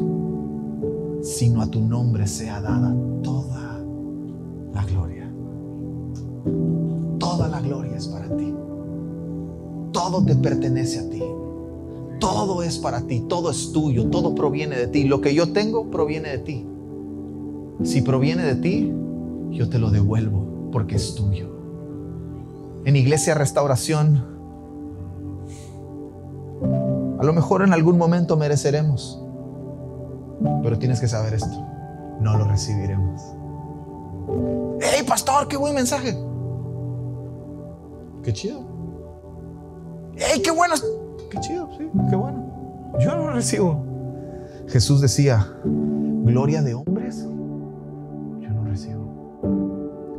sino 1.22 1.62
a 1.62 1.68
tu 1.68 1.78
nombre 1.80 2.26
sea 2.26 2.60
dada 2.60 2.92
toda 3.22 3.80
la 4.72 4.84
gloria. 4.84 5.32
Toda 7.20 7.46
la 7.46 7.60
gloria 7.60 7.98
es 7.98 8.08
para 8.08 8.36
ti. 8.36 8.52
Todo 9.92 10.24
te 10.24 10.34
pertenece 10.34 10.98
a 10.98 11.08
ti. 11.08 11.22
Todo 12.18 12.64
es 12.64 12.78
para 12.78 13.02
ti, 13.02 13.20
todo 13.28 13.52
es 13.52 13.70
tuyo, 13.70 14.10
todo 14.10 14.34
proviene 14.34 14.76
de 14.76 14.88
ti. 14.88 15.04
Lo 15.04 15.20
que 15.20 15.32
yo 15.32 15.52
tengo 15.52 15.88
proviene 15.88 16.30
de 16.30 16.38
ti. 16.38 16.66
Si 17.84 18.02
proviene 18.02 18.42
de 18.42 18.56
ti, 18.56 18.92
yo 19.52 19.68
te 19.68 19.78
lo 19.78 19.92
devuelvo 19.92 20.53
porque 20.74 20.96
es 20.96 21.14
tuyo. 21.14 21.48
En 22.84 22.96
Iglesia 22.96 23.34
Restauración, 23.34 24.24
a 27.16 27.22
lo 27.22 27.32
mejor 27.32 27.62
en 27.62 27.72
algún 27.72 27.96
momento 27.96 28.37
mereceremos, 28.37 29.24
pero 30.64 30.76
tienes 30.76 30.98
que 30.98 31.06
saber 31.06 31.32
esto, 31.34 31.64
no 32.20 32.37
lo 32.37 32.46
recibiremos. 32.48 33.22
¡Hey, 34.80 35.04
pastor, 35.06 35.46
qué 35.46 35.56
buen 35.56 35.76
mensaje! 35.76 36.18
¡Qué 38.24 38.32
chido! 38.32 38.66
¡Hey, 40.16 40.42
qué 40.42 40.50
bueno! 40.50 40.74
¡Qué 41.30 41.38
chido! 41.38 41.68
Sí, 41.78 41.88
qué 42.10 42.16
bueno. 42.16 42.92
Yo 42.98 43.14
no 43.14 43.26
lo 43.26 43.30
recibo. 43.30 43.80
Jesús 44.66 45.00
decía, 45.00 45.46
gloria 45.62 46.62
de 46.62 46.74
hombres 46.74 46.93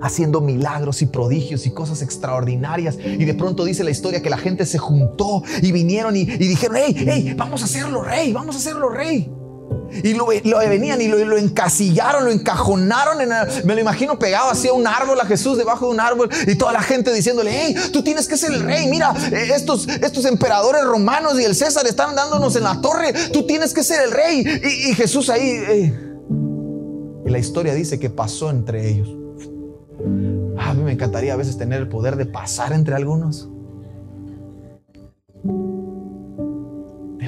haciendo 0.05 0.39
milagros 0.39 1.01
y 1.01 1.07
prodigios 1.07 1.65
y 1.65 1.71
cosas 1.71 2.01
extraordinarias. 2.01 2.97
Y 3.03 3.25
de 3.25 3.33
pronto 3.33 3.65
dice 3.65 3.83
la 3.83 3.91
historia 3.91 4.21
que 4.21 4.29
la 4.29 4.37
gente 4.37 4.65
se 4.65 4.77
juntó 4.77 5.43
y 5.61 5.71
vinieron 5.71 6.15
y, 6.15 6.25
dijeron, 6.25 6.77
hey, 6.79 6.95
hey, 6.97 7.33
vamos 7.35 7.61
a 7.61 7.65
hacerlo 7.65 8.03
rey, 8.03 8.31
vamos 8.31 8.55
a 8.55 8.59
hacerlo 8.59 8.89
rey. 8.89 9.29
Y 10.03 10.13
lo, 10.13 10.27
venían 10.57 11.01
y 11.01 11.07
lo, 11.07 11.37
encasillaron, 11.37 12.25
lo 12.25 12.31
encajonaron. 12.31 13.21
En 13.21 13.29
me 13.65 13.75
lo 13.75 13.81
imagino 13.81 14.19
pegado 14.19 14.49
así 14.49 14.67
a 14.67 14.73
un 14.73 14.85
árbol, 14.85 15.19
a 15.19 15.25
Jesús 15.25 15.57
debajo 15.57 15.87
de 15.87 15.93
un 15.93 15.99
árbol. 15.99 16.29
Y 16.47 16.55
toda 16.55 16.73
la 16.73 16.81
gente 16.81 17.13
diciéndole, 17.13 17.51
hey, 17.51 17.75
tú 17.91 18.03
tienes 18.03 18.27
que 18.27 18.37
ser 18.37 18.51
el 18.51 18.61
rey. 18.61 18.87
Mira, 18.87 19.13
eh, 19.31 19.51
estos, 19.55 19.87
estos 19.87 20.25
emperadores 20.25 20.83
romanos 20.83 21.39
y 21.39 21.45
el 21.45 21.55
César 21.55 21.87
están 21.87 22.15
dándonos 22.15 22.55
en 22.55 22.63
la 22.63 22.81
torre. 22.81 23.13
Tú 23.31 23.45
tienes 23.47 23.73
que 23.73 23.83
ser 23.83 24.03
el 24.03 24.11
rey. 24.11 24.45
Y, 24.89 24.93
Jesús 24.95 25.29
ahí... 25.29 25.93
y 27.25 27.29
la 27.29 27.39
historia 27.39 27.73
dice 27.73 27.99
que 27.99 28.09
pasó 28.09 28.49
entre 28.49 28.89
ellos. 28.89 29.24
Mí 30.75 30.83
me 30.83 30.91
encantaría 30.91 31.33
a 31.33 31.37
veces 31.37 31.57
tener 31.57 31.81
el 31.81 31.87
poder 31.87 32.15
de 32.15 32.25
pasar 32.25 32.73
entre 32.73 32.95
algunos. 32.95 33.49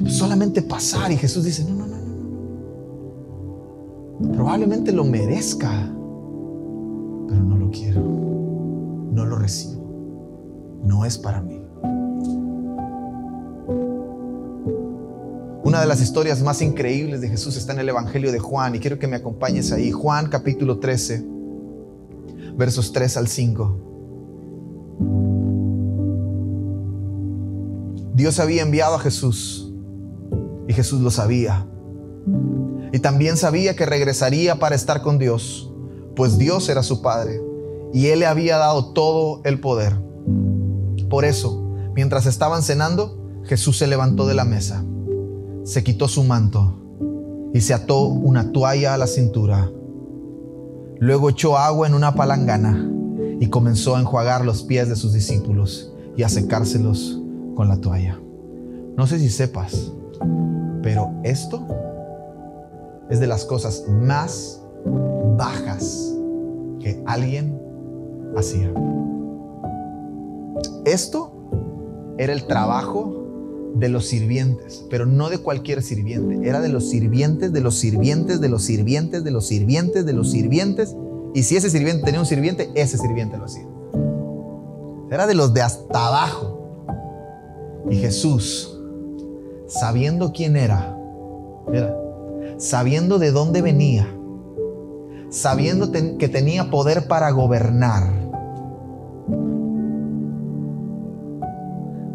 solamente 0.10 0.62
pasar 0.62 1.12
y 1.12 1.18
Jesús 1.18 1.44
dice, 1.44 1.66
no, 1.66 1.76
no, 1.76 1.86
no, 1.86 1.98
no. 4.20 4.32
Probablemente 4.34 4.92
lo 4.92 5.04
merezca, 5.04 5.70
pero 7.28 7.44
no 7.44 7.58
lo 7.58 7.70
quiero. 7.72 8.02
No 9.12 9.26
lo 9.26 9.38
recibo. 9.38 9.84
No 10.84 11.04
es 11.06 11.18
para 11.18 11.42
mí. 11.42 11.62
Una 15.64 15.82
de 15.82 15.88
las 15.88 16.02
historias 16.02 16.42
más 16.42 16.62
increíbles 16.62 17.20
de 17.22 17.28
Jesús 17.28 17.58
está 17.58 17.74
en 17.74 17.80
el 17.80 17.90
Evangelio 17.90 18.32
de 18.32 18.40
Juan 18.40 18.76
y 18.76 18.80
quiero 18.80 18.98
que 19.00 19.08
me 19.08 19.18
acompañes 19.18 19.74
ahí. 19.74 19.92
Juan 19.92 20.30
capítulo 20.30 20.80
13 20.80 21.37
versos 22.58 22.92
3 22.92 23.18
al 23.18 23.28
5. 23.28 23.84
Dios 28.16 28.40
había 28.40 28.64
enviado 28.64 28.96
a 28.96 29.00
Jesús 29.00 29.72
y 30.68 30.74
Jesús 30.74 31.02
lo 31.02 31.12
sabía. 31.12 31.68
Y 32.92 33.00
también 33.00 33.38
sabía 33.38 33.76
que 33.76 33.86
regresaría 33.86 34.56
para 34.58 34.76
estar 34.76 35.04
con 35.04 35.20
Dios, 35.20 35.72
pues 36.16 36.38
Dios 36.40 36.68
era 36.70 36.82
su 36.82 37.02
Padre 37.02 37.40
y 37.94 38.08
Él 38.08 38.20
le 38.20 38.26
había 38.26 38.58
dado 38.58 38.92
todo 38.94 39.42
el 39.44 39.60
poder. 39.60 40.00
Por 41.10 41.26
eso, 41.26 41.74
mientras 41.96 42.26
estaban 42.26 42.64
cenando, 42.64 43.42
Jesús 43.44 43.78
se 43.78 43.88
levantó 43.88 44.26
de 44.26 44.34
la 44.34 44.46
mesa, 44.46 44.84
se 45.64 45.84
quitó 45.84 46.08
su 46.08 46.24
manto 46.24 46.80
y 47.54 47.62
se 47.62 47.74
ató 47.74 48.06
una 48.06 48.52
toalla 48.52 48.96
a 48.96 48.98
la 48.98 49.08
cintura. 49.08 49.72
Luego 51.00 51.30
echó 51.30 51.58
agua 51.58 51.88
en 51.88 51.94
una 51.94 52.16
palangana 52.16 52.90
y 53.40 53.48
comenzó 53.48 53.96
a 53.96 54.00
enjuagar 54.00 54.44
los 54.44 54.64
pies 54.64 54.90
de 54.90 54.96
sus 54.96 55.14
discípulos 55.14 55.94
y 56.16 56.24
a 56.24 56.30
secárselos 56.30 57.22
con 57.56 57.68
la 57.68 57.78
toalla. 57.78 58.20
No 58.96 59.06
sé 59.06 59.20
si 59.20 59.30
sepas, 59.30 59.92
pero 60.82 61.12
esto 61.24 61.68
es 63.10 63.20
de 63.20 63.28
las 63.28 63.46
cosas 63.46 63.86
más 63.88 64.62
bajas 65.38 66.14
que 66.80 67.02
alguien 67.06 67.62
hacía. 68.36 68.72
Esto 70.86 71.32
era 72.18 72.34
el 72.34 72.48
trabajo 72.48 73.27
de 73.76 73.90
los 73.90 74.06
sirvientes, 74.08 74.86
pero 74.90 75.06
no 75.06 75.30
de 75.30 75.38
cualquier 75.38 75.84
sirviente, 75.84 76.48
era 76.48 76.62
de 76.62 76.70
los 76.70 76.90
sirvientes, 76.90 77.54
de 77.54 77.62
los 77.62 77.76
sirvientes, 77.76 78.42
de 78.42 78.50
los 78.50 78.64
sirvientes, 78.64 79.24
de 79.24 79.32
los 79.32 79.46
sirvientes, 79.46 80.06
de 80.06 80.14
los 80.14 80.32
sirvientes. 80.32 80.96
Y 81.34 81.44
si 81.44 81.56
ese 81.56 81.70
sirviente 81.70 82.04
tenía 82.06 82.20
un 82.20 82.26
sirviente, 82.26 82.70
ese 82.76 82.98
sirviente 82.98 83.38
lo 83.38 83.46
hacía. 83.46 83.68
Era 85.12 85.28
de 85.28 85.36
los 85.36 85.54
de 85.54 85.62
hasta 85.62 86.08
abajo. 86.08 86.54
Y 87.90 87.98
Jesús, 87.98 88.78
sabiendo 89.68 90.34
quién 90.34 90.56
era, 90.56 90.98
era 91.72 92.08
sabiendo 92.58 93.20
de 93.20 93.32
dónde 93.32 93.62
venía, 93.62 94.08
sabiendo 95.30 95.92
que 95.92 96.28
tenía 96.28 96.70
poder 96.70 97.08
para 97.08 97.30
gobernar, 97.32 98.12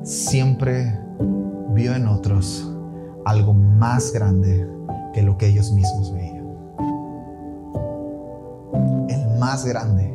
siempre 0.02 0.98
vio 1.74 1.94
en 1.94 2.06
otros 2.06 2.68
algo 3.24 3.54
más 3.54 4.12
grande 4.12 4.68
que 5.14 5.22
lo 5.22 5.36
que 5.38 5.48
ellos 5.48 5.72
mismos 5.72 6.12
veían. 6.12 6.56
El 9.08 9.38
más 9.38 9.64
grande. 9.64 10.12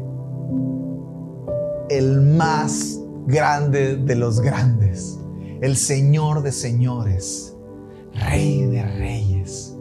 El 1.89 2.21
más 2.21 2.99
grande 3.25 3.97
de 3.97 4.15
los 4.15 4.41
grandes. 4.41 5.19
El 5.61 5.77
Señor 5.77 6.43
de 6.43 6.51
señores. 6.51 7.55
Rey 8.13 8.65
de 8.65 8.83
reyes. 8.83 9.75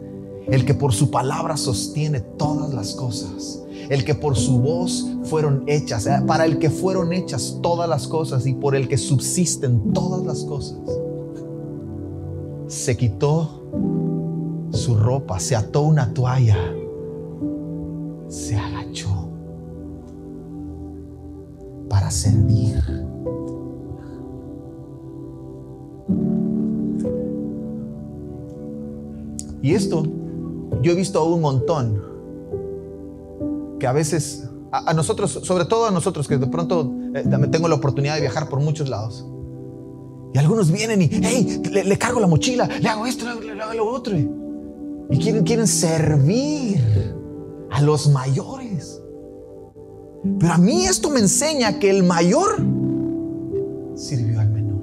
El 0.47 0.65
que 0.65 0.73
por 0.73 0.93
su 0.93 1.11
palabra 1.11 1.57
sostiene 1.57 2.21
todas 2.21 2.73
las 2.73 2.93
cosas 2.95 3.63
el 3.89 4.03
que 4.03 4.15
por 4.15 4.35
su 4.35 4.59
voz 4.59 5.07
fueron 5.23 5.63
hechas, 5.65 6.09
para 6.27 6.43
el 6.43 6.59
que 6.59 6.69
fueron 6.69 7.13
hechas 7.13 7.59
todas 7.63 7.87
las 7.87 8.05
cosas 8.05 8.45
y 8.45 8.53
por 8.53 8.75
el 8.75 8.89
que 8.89 8.97
subsisten 8.97 9.93
todas 9.93 10.25
las 10.25 10.43
cosas 10.43 10.77
se 12.67 12.97
quitó 12.97 13.63
su 14.71 14.95
ropa, 14.95 15.39
se 15.39 15.55
ató 15.55 15.81
una 15.81 16.13
toalla, 16.13 16.57
se 18.27 18.57
agachó 18.57 19.29
para 21.89 22.11
servir. 22.11 22.83
Y 29.61 29.73
esto 29.73 30.03
yo 30.81 30.91
he 30.91 30.95
visto 30.95 31.23
un 31.25 31.41
montón, 31.41 32.03
que 33.79 33.87
a 33.87 33.93
veces, 33.93 34.49
a, 34.71 34.93
nosotros, 34.93 35.39
sobre 35.43 35.65
todo 35.65 35.87
a 35.87 35.91
nosotros, 35.91 36.27
que 36.27 36.37
de 36.37 36.47
pronto 36.47 36.91
eh, 37.13 37.23
tengo 37.51 37.67
la 37.67 37.75
oportunidad 37.75 38.15
de 38.15 38.21
viajar 38.21 38.49
por 38.49 38.59
muchos 38.59 38.89
lados 38.89 39.25
y 40.33 40.37
algunos 40.37 40.71
vienen 40.71 41.01
y, 41.01 41.09
hey, 41.11 41.61
le, 41.71 41.97
cargo 41.97 42.19
la 42.19 42.27
mochila, 42.27 42.67
le 42.67 42.89
hago 42.89 43.05
esto, 43.05 43.25
le, 43.39 43.61
hago 43.61 43.73
lo 43.73 43.87
otro. 43.87 44.17
Y 44.17 45.17
quieren, 45.17 45.43
quieren 45.43 45.67
servir 45.67 46.81
a 47.71 47.81
los 47.81 48.09
mayores. 48.09 49.01
Pero 50.39 50.53
a 50.53 50.57
mí 50.57 50.85
esto 50.85 51.09
me 51.09 51.19
enseña 51.19 51.79
que 51.79 51.89
el 51.89 52.03
mayor 52.03 52.57
sirvió 53.95 54.39
al 54.39 54.49
menor. 54.49 54.81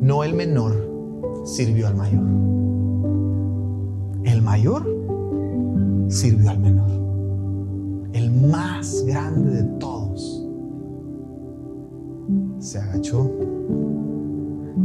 No 0.00 0.24
el 0.24 0.34
menor 0.34 0.90
sirvió 1.44 1.86
al 1.86 1.94
mayor. 1.94 2.24
El 4.24 4.42
mayor 4.42 4.84
sirvió 6.08 6.50
al 6.50 6.58
menor. 6.58 6.90
El 8.12 8.30
más 8.32 9.04
grande 9.06 9.62
de 9.62 9.78
todos 9.78 9.99
se 12.60 12.78
agachó 12.78 13.30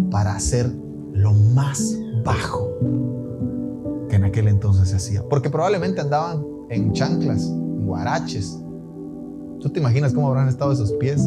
para 0.10 0.36
hacer 0.36 0.72
lo 1.14 1.34
más 1.34 1.98
bajo 2.24 2.72
que 4.10 4.16
en 4.16 4.24
aquel 4.24 4.48
entonces 4.48 4.90
se 4.90 4.96
hacía. 4.96 5.24
Porque 5.30 5.50
probablemente 5.50 6.02
andaban 6.02 6.44
en 6.70 6.94
chanclas, 6.94 7.44
en 7.44 7.86
guaraches. 7.86 8.58
¿Tú 9.60 9.70
te 9.70 9.80
imaginas 9.80 10.14
cómo 10.14 10.28
habrán 10.28 10.48
estado 10.48 10.72
esos 10.72 10.94
pies? 10.94 11.22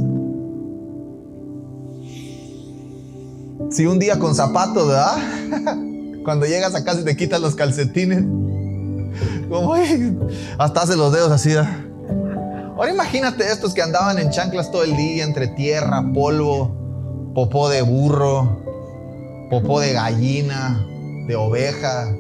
Si 3.71 3.87
un 3.87 3.99
día 3.99 4.19
con 4.19 4.35
zapatos, 4.35 4.89
¿verdad? 4.89 5.19
Cuando 6.25 6.47
llegas 6.47 6.75
a 6.75 6.85
casa 6.85 7.01
y 7.01 7.05
te 7.05 7.17
quitas 7.17 7.41
los 7.41 7.55
calcetines, 7.55 8.25
como 9.49 9.75
hasta 10.59 10.83
hace 10.83 10.97
los 10.97 11.13
dedos 11.13 11.31
así. 11.31 11.55
Ahora 12.79 12.93
imagínate 12.93 13.45
estos 13.51 13.75
que 13.75 13.83
andaban 13.83 14.21
en 14.21 14.31
chanclas 14.31 14.71
todo 14.71 14.85
el 14.85 14.97
día 14.97 15.25
entre 15.25 15.49
tierra, 15.49 16.13
polvo, 16.15 17.33
popó 17.35 17.69
de 17.69 17.83
burro, 17.83 18.63
popó 19.51 19.81
de 19.81 19.95
gallina, 19.95 20.87
de 21.27 21.35
oveja, 21.35 22.15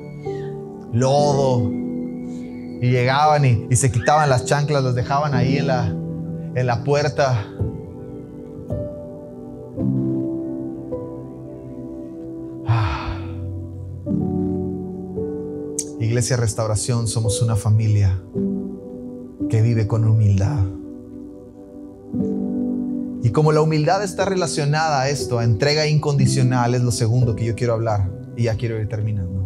lodo. 0.92 1.70
Y 1.70 2.90
llegaban 2.90 3.44
y, 3.44 3.76
se 3.76 3.92
quitaban 3.92 4.28
las 4.28 4.46
chanclas, 4.46 4.82
los 4.82 4.96
dejaban 4.96 5.32
ahí 5.32 5.58
en 5.58 5.68
la, 5.68 5.86
en 5.86 6.66
la 6.66 6.82
puerta. 6.82 7.46
Ah. 12.66 13.16
Iglesia 16.00 16.36
Restauración 16.36 17.06
somos 17.06 17.40
una 17.42 17.54
familia 17.54 18.20
que 19.48 19.62
vive 19.62 19.86
con 19.86 20.04
humildad. 20.04 20.64
Y 23.22 23.30
como 23.30 23.52
la 23.52 23.60
humildad 23.60 24.02
está 24.02 24.24
relacionada 24.24 25.02
a 25.02 25.10
esto, 25.10 25.38
a 25.38 25.44
entrega 25.44 25.86
incondicional, 25.86 26.74
es 26.74 26.82
lo 26.82 26.92
segundo 26.92 27.34
que 27.36 27.44
yo 27.44 27.54
quiero 27.54 27.74
hablar. 27.74 28.10
Y 28.36 28.44
ya 28.44 28.54
quiero 28.54 28.80
ir 28.80 28.88
terminando. 28.88 29.38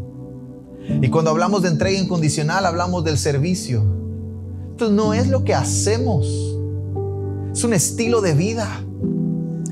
Y 1.01 1.09
cuando 1.09 1.31
hablamos 1.31 1.63
de 1.63 1.69
entrega 1.69 1.99
incondicional, 1.99 2.67
hablamos 2.67 3.05
del 3.05 3.17
servicio. 3.17 3.83
Entonces 4.71 4.97
no 4.97 5.15
es 5.15 5.29
lo 5.29 5.45
que 5.45 5.55
hacemos, 5.55 6.27
es 7.53 7.65
un 7.65 7.75
estilo 7.75 8.21
de 8.21 8.35
vida. 8.35 8.69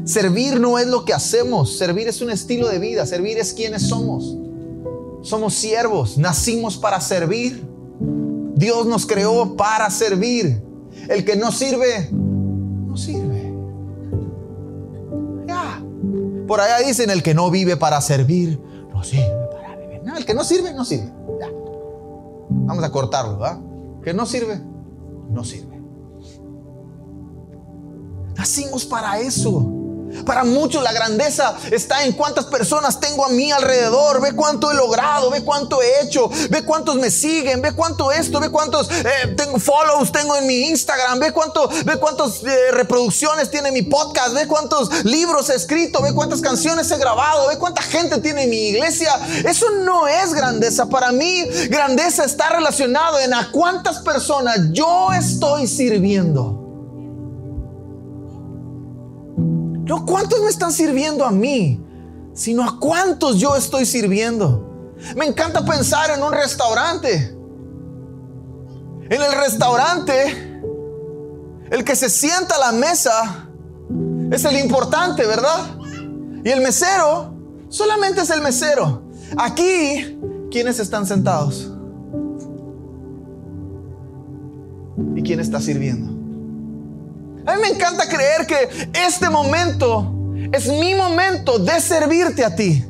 Servir 0.04 0.60
no 0.60 0.78
es 0.78 0.86
lo 0.86 1.04
que 1.04 1.12
hacemos, 1.12 1.76
servir 1.76 2.08
es 2.08 2.20
un 2.20 2.30
estilo 2.30 2.68
de 2.68 2.78
vida, 2.78 3.06
servir 3.06 3.38
es 3.38 3.52
quienes 3.52 3.82
somos. 3.82 4.36
Somos 5.22 5.54
siervos, 5.54 6.18
nacimos 6.18 6.76
para 6.76 7.00
servir. 7.00 7.62
Dios 8.60 8.86
nos 8.86 9.06
creó 9.06 9.56
para 9.56 9.90
servir. 9.90 10.62
El 11.08 11.24
que 11.24 11.34
no 11.34 11.50
sirve, 11.50 12.08
no 12.12 12.96
sirve. 12.96 13.52
Ya. 15.48 15.82
Por 16.46 16.60
allá 16.60 16.86
dicen 16.86 17.10
el 17.10 17.24
que 17.24 17.34
no 17.34 17.50
vive 17.50 17.76
para 17.76 18.00
servir, 18.00 18.60
no 18.92 19.02
sirve 19.02 19.40
el 20.20 20.26
que 20.26 20.34
no 20.34 20.44
sirve, 20.44 20.72
no 20.72 20.84
sirve. 20.84 21.10
Ya. 21.40 21.48
Vamos 22.50 22.84
a 22.84 22.90
cortarlo, 22.90 23.38
¿va? 23.38 23.60
Que 24.02 24.14
no 24.14 24.26
sirve, 24.26 24.60
no 25.30 25.44
sirve. 25.44 25.80
Nacimos 28.36 28.84
para 28.84 29.18
eso. 29.20 29.79
Para 30.24 30.44
muchos 30.44 30.82
la 30.82 30.92
grandeza 30.92 31.56
está 31.70 32.04
en 32.04 32.12
cuántas 32.12 32.46
personas 32.46 33.00
tengo 33.00 33.24
a 33.24 33.28
mi 33.28 33.50
alrededor. 33.52 34.20
Ve 34.20 34.32
cuánto 34.32 34.70
he 34.70 34.74
logrado, 34.74 35.30
ve 35.30 35.42
cuánto 35.42 35.82
he 35.82 36.02
hecho, 36.02 36.30
ve 36.50 36.64
cuántos 36.64 36.96
me 36.96 37.10
siguen, 37.10 37.62
ve 37.62 37.72
cuánto 37.72 38.12
esto, 38.12 38.40
ve 38.40 38.50
cuántos 38.50 38.90
eh, 38.90 39.34
tengo 39.36 39.58
follows 39.58 40.12
tengo 40.12 40.36
en 40.36 40.46
mi 40.46 40.68
Instagram, 40.68 41.18
ve 41.18 41.32
cuánto, 41.32 41.68
ve 41.84 41.96
cuántas 41.98 42.42
eh, 42.42 42.70
reproducciones 42.72 43.50
tiene 43.50 43.72
mi 43.72 43.82
podcast, 43.82 44.34
ve 44.34 44.46
cuántos 44.46 45.04
libros 45.04 45.50
he 45.50 45.54
escrito, 45.54 46.02
ve 46.02 46.12
cuántas 46.14 46.40
canciones 46.40 46.90
he 46.90 46.98
grabado, 46.98 47.48
ve 47.48 47.58
cuánta 47.58 47.82
gente 47.82 48.18
tiene 48.18 48.44
en 48.44 48.50
mi 48.50 48.68
iglesia. 48.68 49.12
Eso 49.44 49.70
no 49.82 50.08
es 50.08 50.32
grandeza. 50.32 50.86
Para 50.86 51.12
mí, 51.12 51.44
grandeza 51.68 52.24
está 52.24 52.50
relacionado 52.50 53.18
en 53.18 53.34
a 53.34 53.50
cuántas 53.50 53.98
personas 53.98 54.58
yo 54.72 55.12
estoy 55.12 55.66
sirviendo. 55.66 56.59
No 59.90 60.06
cuántos 60.06 60.40
me 60.40 60.50
están 60.50 60.70
sirviendo 60.70 61.24
a 61.24 61.32
mí, 61.32 61.84
sino 62.32 62.62
a 62.62 62.78
cuántos 62.78 63.40
yo 63.40 63.56
estoy 63.56 63.84
sirviendo. 63.84 64.94
Me 65.16 65.24
encanta 65.24 65.64
pensar 65.64 66.16
en 66.16 66.22
un 66.22 66.32
restaurante. 66.32 67.36
En 69.10 69.20
el 69.20 69.32
restaurante, 69.32 70.60
el 71.72 71.82
que 71.82 71.96
se 71.96 72.08
sienta 72.08 72.54
a 72.54 72.70
la 72.70 72.70
mesa 72.70 73.48
es 74.30 74.44
el 74.44 74.58
importante, 74.58 75.26
¿verdad? 75.26 75.76
Y 76.44 76.50
el 76.50 76.60
mesero 76.60 77.34
solamente 77.68 78.20
es 78.20 78.30
el 78.30 78.42
mesero. 78.42 79.02
Aquí, 79.36 80.20
¿quiénes 80.52 80.78
están 80.78 81.04
sentados? 81.04 81.68
¿Y 85.16 85.22
quién 85.24 85.40
está 85.40 85.60
sirviendo? 85.60 86.19
A 87.50 87.56
mí 87.56 87.62
me 87.62 87.68
encanta 87.68 88.08
creer 88.08 88.46
que 88.46 88.90
este 88.92 89.28
momento 89.28 90.14
es 90.52 90.68
mi 90.68 90.94
momento 90.94 91.58
de 91.58 91.80
servirte 91.80 92.44
a 92.44 92.54
ti. 92.54 92.84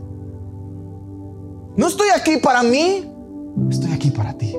No 1.76 1.86
estoy 1.86 2.10
aquí 2.14 2.36
para 2.36 2.62
mí, 2.62 3.10
estoy 3.70 3.92
aquí 3.92 4.10
para 4.10 4.36
ti. 4.36 4.54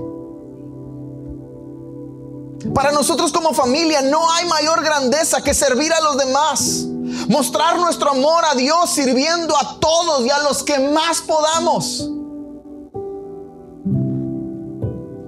Para 2.74 2.92
nosotros 2.92 3.32
como 3.32 3.54
familia 3.54 4.02
no 4.02 4.28
hay 4.32 4.48
mayor 4.48 4.84
grandeza 4.84 5.44
que 5.44 5.54
servir 5.54 5.94
a 5.94 6.02
los 6.02 6.18
demás. 6.18 6.88
Mostrar 7.28 7.78
nuestro 7.78 8.10
amor 8.10 8.44
a 8.46 8.56
Dios 8.56 8.90
sirviendo 8.90 9.56
a 9.56 9.80
todos 9.80 10.26
y 10.26 10.32
a 10.32 10.40
los 10.40 10.64
que 10.64 10.80
más 10.80 11.22
podamos. 11.22 12.10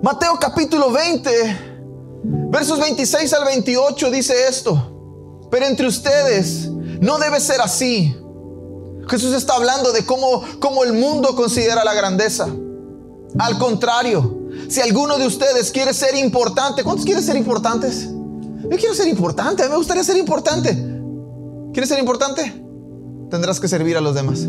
Mateo 0.02 0.40
capítulo 0.40 0.92
20 0.92 1.73
Versos 2.24 2.80
26 2.80 3.34
al 3.34 3.46
28 3.46 4.12
dice 4.12 4.48
esto. 4.48 5.48
Pero 5.52 5.66
entre 5.66 5.88
ustedes 5.88 6.70
no 7.02 7.20
debe 7.20 7.40
ser 7.40 7.60
así. 7.62 8.16
Jesús 9.10 9.34
está 9.34 9.56
hablando 9.56 9.92
de 9.92 10.06
cómo, 10.06 10.42
cómo 10.60 10.84
el 10.84 10.94
mundo 10.94 11.36
considera 11.36 11.84
la 11.84 11.94
grandeza. 11.94 12.48
Al 13.38 13.58
contrario, 13.58 14.40
si 14.70 14.80
alguno 14.80 15.18
de 15.18 15.28
ustedes 15.28 15.72
quiere 15.72 15.94
ser 15.94 16.16
importante, 16.16 16.84
¿cuántos 16.84 17.06
quieren 17.06 17.24
ser 17.24 17.36
importantes? 17.36 18.08
Yo 18.08 18.78
quiero 18.78 18.94
ser 18.94 19.08
importante, 19.08 19.68
me 19.68 19.76
gustaría 19.76 20.04
ser 20.04 20.16
importante. 20.16 20.72
¿Quieres 21.74 21.90
ser 21.90 22.00
importante? 22.00 22.64
Tendrás 23.30 23.60
que 23.60 23.68
servir 23.68 23.98
a 23.98 24.02
los 24.02 24.16
demás. 24.16 24.48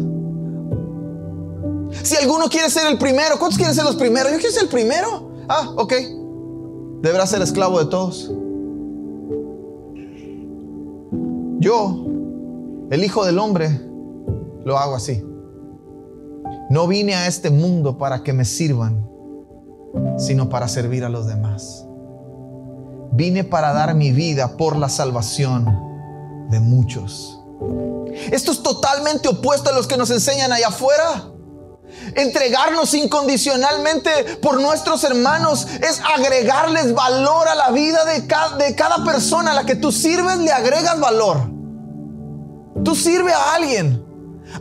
Si 2.03 2.17
alguno 2.17 2.49
quiere 2.49 2.71
ser 2.71 2.87
el 2.87 2.99
primero, 2.99 3.39
¿cuántos 3.39 3.57
quieren 3.57 3.75
ser 3.75 3.85
los 3.85 3.97
primeros? 3.97 4.31
Yo 4.31 4.39
quiero 4.39 4.53
ser 4.53 4.65
el 4.65 4.69
primero. 4.69 5.33
Ah, 5.49 5.73
ok 5.77 5.93
deberá 7.05 7.27
ser 7.27 7.43
esclavo 7.43 7.79
de 7.79 7.85
todos. 7.85 8.33
Yo, 11.61 12.07
el 12.91 13.05
Hijo 13.05 13.27
del 13.27 13.39
Hombre, 13.39 13.69
lo 14.65 14.79
hago 14.79 14.95
así. 14.95 15.23
No 16.71 16.89
vine 16.89 17.15
a 17.15 17.27
este 17.27 17.51
mundo 17.51 17.99
para 17.99 18.23
que 18.23 18.33
me 18.33 18.47
sirvan, 18.47 19.07
sino 20.17 20.49
para 20.49 20.67
servir 20.67 21.05
a 21.05 21.11
los 21.11 21.27
demás. 21.27 21.87
Vine 23.13 23.45
para 23.45 23.75
dar 23.75 23.95
mi 23.95 24.11
vida 24.11 24.57
por 24.57 24.77
la 24.77 24.89
salvación 24.89 25.67
de 26.51 26.59
muchos. 26.59 27.39
Esto 28.33 28.51
es 28.51 28.63
totalmente 28.63 29.29
opuesto 29.29 29.69
a 29.69 29.75
los 29.75 29.87
que 29.87 29.99
nos 29.99 30.11
enseñan 30.11 30.53
allá 30.53 30.69
afuera. 30.69 31.34
Entregarnos 32.15 32.95
incondicionalmente 32.95 34.37
por 34.41 34.61
nuestros 34.61 35.03
hermanos 35.05 35.67
es 35.81 36.01
agregarles 36.01 36.95
valor 36.95 37.49
a 37.49 37.55
la 37.55 37.71
vida 37.71 38.05
de 38.05 38.27
cada, 38.27 38.57
de 38.57 38.75
cada 38.75 39.05
persona 39.05 39.51
a 39.51 39.55
la 39.55 39.67
que 39.67 39.75
tú 39.75 39.91
sirves, 39.91 40.39
le 40.39 40.53
agregas 40.53 41.01
valor. 41.01 41.39
Tú 42.85 42.95
sirves 42.95 43.35
a 43.35 43.55
alguien. 43.55 44.05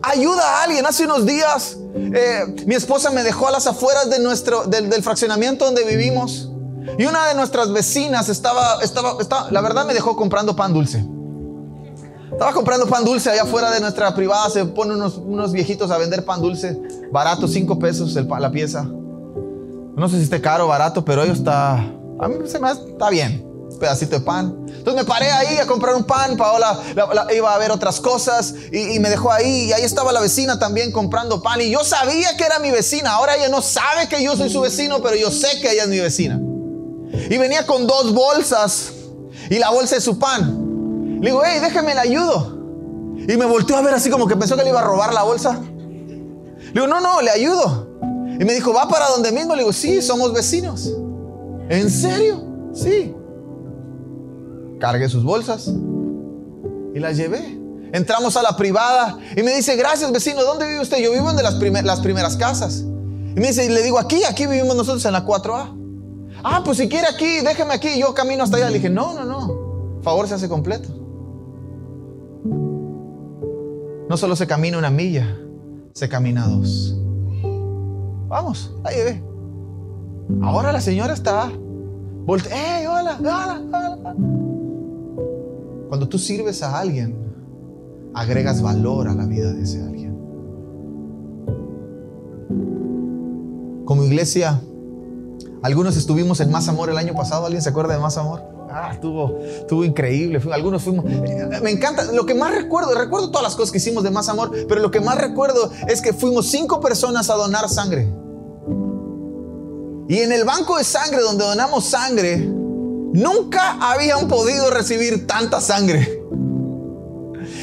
Ayuda 0.01 0.41
a 0.41 0.63
alguien. 0.63 0.85
Hace 0.85 1.05
unos 1.05 1.25
días 1.25 1.77
eh, 1.95 2.45
mi 2.65 2.75
esposa 2.75 3.11
me 3.11 3.23
dejó 3.23 3.47
a 3.47 3.51
las 3.51 3.67
afueras 3.67 4.09
de 4.09 4.19
nuestro, 4.19 4.63
del, 4.65 4.89
del 4.89 5.03
fraccionamiento 5.03 5.65
donde 5.65 5.83
vivimos. 5.83 6.49
Y 6.97 7.05
una 7.05 7.27
de 7.27 7.35
nuestras 7.35 7.71
vecinas 7.71 8.29
estaba, 8.29 8.81
estaba, 8.81 9.15
estaba, 9.19 9.51
la 9.51 9.61
verdad 9.61 9.85
me 9.85 9.93
dejó 9.93 10.15
comprando 10.15 10.55
pan 10.55 10.73
dulce. 10.73 11.05
Estaba 12.33 12.51
comprando 12.51 12.87
pan 12.87 13.05
dulce 13.05 13.29
allá 13.29 13.43
afuera 13.43 13.69
de 13.71 13.79
nuestra 13.79 14.13
privada. 14.15 14.49
Se 14.49 14.65
ponen 14.65 14.95
unos, 14.95 15.17
unos 15.17 15.51
viejitos 15.51 15.91
a 15.91 15.97
vender 15.97 16.25
pan 16.25 16.41
dulce. 16.41 16.77
Barato, 17.11 17.47
5 17.47 17.79
pesos 17.79 18.15
el, 18.15 18.27
la 18.27 18.51
pieza. 18.51 18.83
No 18.83 20.09
sé 20.09 20.17
si 20.17 20.23
esté 20.23 20.41
caro 20.41 20.65
o 20.65 20.67
barato, 20.67 21.05
pero 21.05 21.23
ellos 21.23 21.37
está. 21.37 21.75
A 22.19 22.27
mí 22.27 22.35
se 22.47 22.59
me 22.59 22.71
está 22.71 23.11
bien. 23.11 23.45
Un 23.45 23.77
pedacito 23.77 24.17
de 24.17 24.25
pan. 24.25 24.65
Entonces 24.67 24.95
me 24.95 25.05
paré 25.05 25.31
ahí 25.31 25.57
a 25.57 25.67
comprar 25.67 25.95
un 25.95 26.03
pan. 26.03 26.35
Paola 26.35 26.79
iba 27.35 27.53
a 27.53 27.57
ver 27.59 27.69
otras 27.69 28.01
cosas 28.01 28.55
y, 28.71 28.95
y, 28.95 28.99
me 28.99 29.09
dejó 29.09 29.31
ahí. 29.31 29.65
Y 29.65 29.73
ahí 29.73 29.83
estaba 29.83 30.11
la 30.11 30.19
vecina 30.19 30.57
también 30.57 30.91
comprando 30.91 31.41
pan. 31.43 31.61
Y 31.61 31.69
yo 31.69 31.83
sabía 31.83 32.35
que 32.35 32.45
era 32.45 32.57
mi 32.57 32.71
vecina. 32.71 33.11
Ahora 33.11 33.35
ella 33.35 33.49
no 33.49 33.61
sabe 33.61 34.09
que 34.09 34.23
yo 34.23 34.35
soy 34.35 34.49
su 34.49 34.61
vecino, 34.61 35.03
pero 35.03 35.15
yo 35.15 35.29
sé 35.29 35.61
que 35.61 35.71
ella 35.71 35.83
es 35.83 35.89
mi 35.89 35.99
vecina. 35.99 36.41
Y 37.29 37.37
venía 37.37 37.67
con 37.67 37.85
dos 37.85 38.11
bolsas 38.11 38.91
y 39.51 39.59
la 39.59 39.69
bolsa 39.69 39.95
de 39.95 40.01
su 40.01 40.17
pan. 40.17 40.62
Le 41.23 41.29
digo, 41.29 41.41
hey, 41.45 41.59
déjame, 41.61 41.93
le 41.93 42.01
ayudo. 42.01 42.59
Y 43.15 43.37
me 43.37 43.45
volteó 43.45 43.77
a 43.77 43.81
ver 43.81 43.93
así 43.93 44.09
como 44.09 44.27
que 44.27 44.35
pensó 44.35 44.57
que 44.57 44.63
le 44.63 44.71
iba 44.71 44.81
a 44.81 44.83
robar 44.83 45.13
la 45.13 45.23
bolsa. 45.23 45.57
Le 45.57 46.73
digo, 46.73 46.85
no, 46.85 46.99
no, 46.99 47.21
le 47.21 47.29
ayudo. 47.29 47.87
Y 48.41 48.43
me 48.43 48.53
dijo, 48.53 48.73
¿va 48.73 48.89
para 48.89 49.07
donde 49.07 49.31
mismo? 49.31 49.55
Le 49.55 49.61
digo, 49.61 49.71
sí, 49.71 50.01
somos 50.01 50.33
vecinos. 50.33 50.93
¿En 51.69 51.89
serio? 51.89 52.43
Sí. 52.73 53.15
Cargué 54.81 55.07
sus 55.07 55.23
bolsas 55.23 55.71
y 56.93 56.99
las 56.99 57.15
llevé. 57.15 57.57
Entramos 57.93 58.35
a 58.35 58.41
la 58.41 58.57
privada 58.57 59.17
y 59.33 59.43
me 59.43 59.55
dice, 59.55 59.77
gracias 59.77 60.11
vecino, 60.11 60.43
¿dónde 60.43 60.67
vive 60.67 60.81
usted? 60.81 60.97
Yo 60.97 61.13
vivo 61.13 61.29
en 61.29 61.37
de 61.37 61.43
las, 61.43 61.55
primer, 61.55 61.85
las 61.85 62.01
primeras 62.01 62.35
casas. 62.35 62.79
Y 62.81 63.39
me 63.39 63.47
dice, 63.47 63.63
y 63.63 63.69
le 63.69 63.81
digo, 63.81 63.97
aquí, 63.97 64.25
aquí 64.25 64.45
vivimos 64.45 64.75
nosotros 64.75 65.05
en 65.05 65.13
la 65.13 65.25
4A. 65.25 65.73
Ah, 66.43 66.63
pues 66.65 66.79
si 66.79 66.89
quiere 66.89 67.07
aquí, 67.07 67.39
déjeme 67.39 67.75
aquí, 67.75 67.97
yo 67.97 68.13
camino 68.13 68.43
hasta 68.43 68.57
allá. 68.57 68.67
Le 68.67 68.79
dije, 68.79 68.89
no, 68.89 69.13
no, 69.13 69.23
no, 69.23 70.01
favor 70.03 70.27
se 70.27 70.33
hace 70.33 70.49
completo. 70.49 71.02
No 74.13 74.17
solo 74.17 74.35
se 74.35 74.45
camina 74.45 74.77
una 74.77 74.91
milla, 74.91 75.25
se 75.93 76.07
camina 76.07 76.47
dos. 76.47 76.95
Vamos, 78.27 78.71
ahí 78.83 78.95
ve. 78.97 79.23
Ahora 80.43 80.71
la 80.71 80.81
señora 80.81 81.15
está. 81.15 81.51
Volte 82.23 82.47
¡Hey, 82.53 82.85
hola, 82.85 83.17
hola, 83.19 83.61
hola! 83.73 84.15
Cuando 85.87 86.07
tú 86.07 86.19
sirves 86.19 86.61
a 86.61 86.77
alguien, 86.77 87.17
agregas 88.13 88.61
valor 88.61 89.07
a 89.07 89.15
la 89.15 89.25
vida 89.25 89.51
de 89.51 89.63
ese 89.63 89.81
alguien. 89.81 90.15
Como 93.83 94.03
iglesia, 94.03 94.61
algunos 95.63 95.97
estuvimos 95.97 96.39
en 96.39 96.51
Más 96.51 96.69
Amor 96.69 96.91
el 96.91 96.99
año 96.99 97.15
pasado. 97.15 97.47
¿Alguien 97.47 97.63
se 97.63 97.69
acuerda 97.69 97.95
de 97.95 97.99
Más 97.99 98.15
Amor? 98.19 98.52
Ah, 98.75 98.89
estuvo, 98.91 99.39
estuvo 99.39 99.85
increíble. 99.85 100.41
Algunos 100.51 100.81
fuimos. 100.81 101.05
Me 101.05 101.69
encanta. 101.69 102.11
Lo 102.11 102.25
que 102.25 102.33
más 102.33 102.55
recuerdo, 102.55 102.95
recuerdo 102.95 103.29
todas 103.29 103.43
las 103.43 103.55
cosas 103.55 103.71
que 103.71 103.77
hicimos 103.77 104.03
de 104.03 104.09
Más 104.09 104.29
Amor, 104.29 104.51
pero 104.67 104.81
lo 104.81 104.89
que 104.89 104.99
más 104.99 105.19
recuerdo 105.19 105.71
es 105.87 106.01
que 106.01 106.11
fuimos 106.11 106.47
cinco 106.47 106.81
personas 106.81 107.29
a 107.29 107.35
donar 107.35 107.69
sangre. 107.69 108.11
Y 110.09 110.19
en 110.19 110.31
el 110.31 110.43
banco 110.43 110.77
de 110.77 110.83
sangre 110.83 111.21
donde 111.21 111.45
donamos 111.45 111.85
sangre, 111.85 112.37
nunca 112.39 113.77
habían 113.79 114.27
podido 114.27 114.71
recibir 114.71 115.27
tanta 115.27 115.61
sangre. 115.61 116.23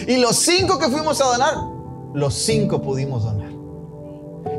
Y 0.06 0.16
los 0.18 0.36
cinco 0.36 0.78
que 0.78 0.88
fuimos 0.88 1.20
a 1.20 1.24
donar, 1.24 1.54
los 2.14 2.34
cinco 2.34 2.80
pudimos 2.80 3.24
donar. 3.24 3.50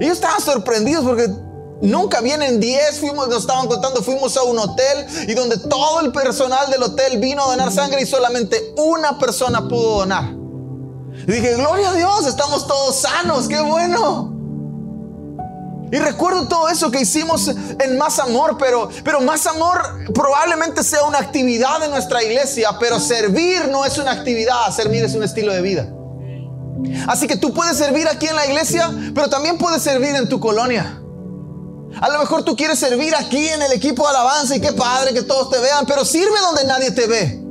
Y 0.02 0.06
yo 0.06 0.12
estaba 0.12 0.40
sorprendidos 0.42 1.06
porque 1.06 1.30
Nunca 1.82 2.22
vienen 2.22 2.60
10, 2.60 3.00
fuimos, 3.00 3.28
nos 3.28 3.40
estaban 3.40 3.68
contando, 3.68 4.04
fuimos 4.04 4.38
a 4.38 4.44
un 4.44 4.60
hotel 4.60 5.08
y 5.28 5.34
donde 5.34 5.58
todo 5.58 6.02
el 6.02 6.12
personal 6.12 6.70
del 6.70 6.84
hotel 6.84 7.18
vino 7.18 7.44
a 7.44 7.48
donar 7.48 7.72
sangre 7.72 8.02
y 8.02 8.06
solamente 8.06 8.74
una 8.78 9.18
persona 9.18 9.68
pudo 9.68 10.00
donar. 10.00 10.26
Y 11.28 11.32
dije, 11.32 11.56
gloria 11.56 11.90
a 11.90 11.94
Dios, 11.94 12.28
estamos 12.28 12.68
todos 12.68 12.96
sanos, 12.98 13.48
qué 13.48 13.60
bueno. 13.62 14.32
Y 15.92 15.98
recuerdo 15.98 16.48
todo 16.48 16.70
eso 16.70 16.90
que 16.90 17.02
hicimos 17.02 17.48
en 17.48 17.98
Más 17.98 18.20
Amor, 18.20 18.58
pero, 18.58 18.90
pero 19.04 19.20
Más 19.20 19.46
Amor 19.48 19.82
probablemente 20.14 20.84
sea 20.84 21.04
una 21.04 21.18
actividad 21.18 21.82
de 21.82 21.90
nuestra 21.90 22.24
iglesia, 22.24 22.78
pero 22.80 23.00
servir 23.00 23.68
no 23.70 23.86
es 23.86 23.98
una 23.98 24.12
actividad, 24.12 24.72
servir 24.74 25.04
es 25.04 25.16
un 25.16 25.24
estilo 25.24 25.52
de 25.52 25.62
vida. 25.62 25.90
Así 27.08 27.28
que 27.28 27.36
tú 27.36 27.54
puedes 27.54 27.76
servir 27.76 28.08
aquí 28.08 28.28
en 28.28 28.36
la 28.36 28.46
iglesia, 28.46 28.90
pero 29.14 29.30
también 29.30 29.58
puedes 29.58 29.82
servir 29.82 30.16
en 30.16 30.30
tu 30.30 30.40
colonia. 30.40 31.01
A 32.00 32.10
lo 32.10 32.20
mejor 32.20 32.44
tú 32.44 32.56
quieres 32.56 32.80
servir 32.80 33.14
aquí 33.16 33.48
en 33.48 33.62
el 33.62 33.74
equipo 33.74 34.04
de 34.04 34.10
alabanza 34.10 34.56
y 34.56 34.62
qué 34.62 34.74
padre 34.74 35.14
que 35.14 35.24
todos 35.24 35.50
te 35.50 35.60
vean, 35.60 35.86
pero 35.86 36.06
sirve 36.06 36.40
donde 36.42 36.66
nadie 36.66 36.92
te 36.92 37.08
ve. 37.08 37.42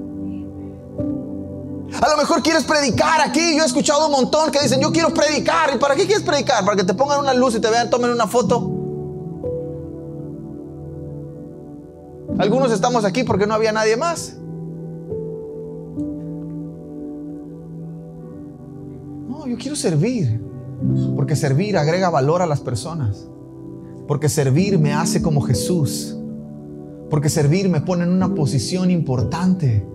A 2.00 2.08
lo 2.08 2.16
mejor 2.16 2.42
quieres 2.42 2.64
predicar 2.64 3.20
aquí. 3.20 3.56
Yo 3.56 3.62
he 3.62 3.66
escuchado 3.66 4.06
un 4.06 4.12
montón 4.12 4.50
que 4.50 4.60
dicen, 4.60 4.80
yo 4.80 4.92
quiero 4.92 5.12
predicar. 5.12 5.74
¿Y 5.74 5.78
para 5.78 5.94
qué 5.94 6.06
quieres 6.06 6.22
predicar? 6.22 6.64
Para 6.64 6.76
que 6.76 6.84
te 6.84 6.94
pongan 6.94 7.20
una 7.20 7.34
luz 7.34 7.56
y 7.56 7.60
te 7.60 7.68
vean, 7.68 7.90
tomen 7.90 8.10
una 8.10 8.26
foto. 8.26 8.76
Algunos 12.38 12.72
estamos 12.72 13.04
aquí 13.04 13.24
porque 13.24 13.46
no 13.46 13.54
había 13.54 13.72
nadie 13.72 13.96
más. 13.96 14.34
No, 19.28 19.46
yo 19.46 19.58
quiero 19.58 19.76
servir. 19.76 20.40
Porque 21.14 21.36
servir 21.36 21.76
agrega 21.76 22.08
valor 22.08 22.40
a 22.40 22.46
las 22.46 22.60
personas. 22.60 23.26
Porque 24.10 24.28
servir 24.28 24.76
me 24.76 24.92
hace 24.92 25.22
como 25.22 25.40
Jesús. 25.40 26.16
Porque 27.10 27.28
servir 27.28 27.68
me 27.68 27.80
pone 27.80 28.02
en 28.02 28.10
una 28.10 28.34
posición 28.34 28.90
importante 28.90 29.86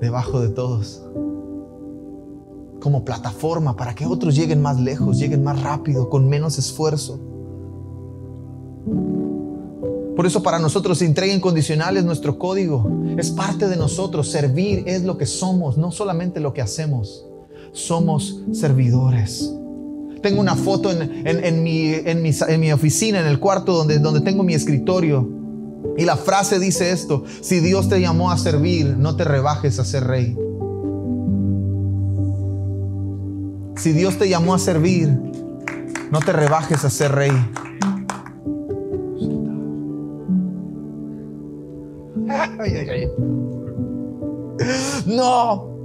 debajo 0.00 0.40
de 0.40 0.48
todos. 0.48 1.04
Como 2.80 3.04
plataforma 3.04 3.76
para 3.76 3.94
que 3.94 4.06
otros 4.06 4.34
lleguen 4.34 4.62
más 4.62 4.80
lejos, 4.80 5.18
lleguen 5.18 5.44
más 5.44 5.60
rápido, 5.62 6.08
con 6.08 6.26
menos 6.26 6.56
esfuerzo. 6.56 7.20
Por 10.16 10.24
eso 10.24 10.42
para 10.42 10.58
nosotros 10.58 11.02
entrega 11.02 11.34
incondicional 11.34 11.98
es 11.98 12.06
nuestro 12.06 12.38
código. 12.38 12.90
Es 13.18 13.32
parte 13.32 13.68
de 13.68 13.76
nosotros. 13.76 14.30
Servir 14.30 14.84
es 14.86 15.04
lo 15.04 15.18
que 15.18 15.26
somos, 15.26 15.76
no 15.76 15.92
solamente 15.92 16.40
lo 16.40 16.54
que 16.54 16.62
hacemos. 16.62 17.26
Somos 17.72 18.44
servidores. 18.52 19.54
Tengo 20.22 20.40
una 20.40 20.56
foto 20.56 20.90
en, 20.90 21.62
mi, 21.62 21.92
en, 21.94 22.22
mi, 22.60 22.72
oficina, 22.72 23.20
en 23.20 23.26
el 23.26 23.38
cuarto 23.38 23.72
donde, 23.72 23.98
donde 23.98 24.20
tengo 24.20 24.42
mi 24.42 24.54
escritorio. 24.54 25.28
Y 25.96 26.04
la 26.04 26.16
frase 26.16 26.58
dice 26.58 26.90
esto, 26.90 27.24
si 27.40 27.60
Dios 27.60 27.88
te 27.88 28.00
llamó 28.00 28.30
a 28.30 28.38
servir, 28.38 28.96
no 28.98 29.16
te 29.16 29.24
rebajes 29.24 29.78
a 29.78 29.84
ser 29.84 30.04
rey. 30.04 30.36
Si 33.76 33.92
Dios 33.92 34.18
te 34.18 34.28
llamó 34.28 34.54
a 34.54 34.58
servir, 34.58 35.08
no 36.10 36.20
te 36.20 36.32
rebajes 36.32 36.84
a 36.84 36.90
ser 36.90 37.12
rey. 37.12 37.32
No, 45.06 45.75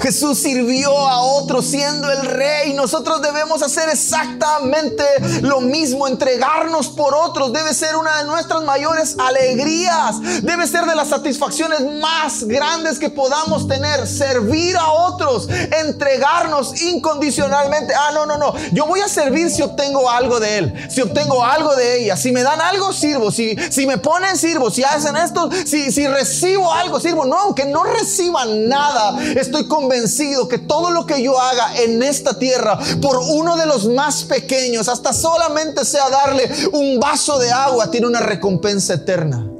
Jesús 0.00 0.38
sirvió 0.38 0.96
a 1.08 1.20
otros 1.20 1.66
siendo 1.66 2.10
el 2.10 2.26
rey. 2.26 2.74
Nosotros 2.74 3.22
debemos 3.22 3.62
hacer 3.62 3.88
exactamente 3.88 5.04
lo 5.42 5.60
mismo. 5.60 6.06
Entregarnos 6.06 6.88
por 6.88 7.14
otros 7.14 7.52
debe 7.52 7.72
ser 7.72 7.96
una 7.96 8.18
de 8.18 8.24
nuestras 8.24 8.62
mayores 8.64 9.16
alegrías. 9.18 10.42
Debe 10.42 10.66
ser 10.66 10.84
de 10.84 10.94
las 10.94 11.08
satisfacciones 11.08 11.80
más 12.00 12.44
grandes 12.44 12.98
que 12.98 13.08
podamos 13.08 13.66
tener. 13.66 14.06
Servir 14.06 14.76
a 14.76 14.92
otros. 14.92 15.48
Entregarnos 15.48 16.80
incondicionalmente. 16.82 17.94
Ah, 17.94 18.10
no, 18.12 18.26
no, 18.26 18.36
no. 18.36 18.54
Yo 18.72 18.86
voy 18.86 19.00
a 19.00 19.08
servir 19.08 19.50
si 19.50 19.62
obtengo 19.62 20.10
algo 20.10 20.40
de 20.40 20.58
él. 20.58 20.88
Si 20.90 21.00
obtengo 21.00 21.42
algo 21.42 21.74
de 21.74 22.02
ella. 22.02 22.16
Si 22.16 22.32
me 22.32 22.42
dan 22.42 22.60
algo, 22.60 22.92
sirvo. 22.92 23.30
Si, 23.30 23.56
me 23.86 23.96
ponen, 23.96 24.36
sirvo. 24.36 24.70
Si 24.70 24.84
hacen 24.84 25.16
esto, 25.16 25.48
si, 25.64 25.90
si 25.90 26.06
recibo 26.06 26.70
algo, 26.70 27.00
sirvo. 27.00 27.24
No, 27.24 27.38
aunque 27.38 27.64
no 27.64 27.82
reciban 27.84 28.68
nada. 28.68 29.18
Estoy 29.34 29.69
convencido 29.70 30.48
que 30.48 30.58
todo 30.58 30.90
lo 30.90 31.06
que 31.06 31.22
yo 31.22 31.40
haga 31.40 31.80
en 31.80 32.02
esta 32.02 32.38
tierra 32.38 32.78
por 33.00 33.16
uno 33.16 33.56
de 33.56 33.64
los 33.64 33.88
más 33.88 34.24
pequeños, 34.24 34.88
hasta 34.88 35.14
solamente 35.14 35.86
sea 35.86 36.10
darle 36.10 36.50
un 36.74 37.00
vaso 37.00 37.38
de 37.38 37.50
agua, 37.50 37.90
tiene 37.90 38.06
una 38.06 38.20
recompensa 38.20 38.92
eterna. 38.92 39.50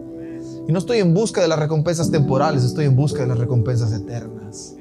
Y 0.69 0.73
no 0.73 0.79
estoy 0.79 0.99
en 0.99 1.15
busca 1.15 1.41
de 1.41 1.49
las 1.49 1.59
recompensas 1.59 2.11
temporales, 2.11 2.63
estoy 2.65 2.85
en 2.85 2.95
busca 2.95 3.23
de 3.23 3.29
las 3.29 3.39
recompensas 3.39 3.93
eternas. 3.93 4.75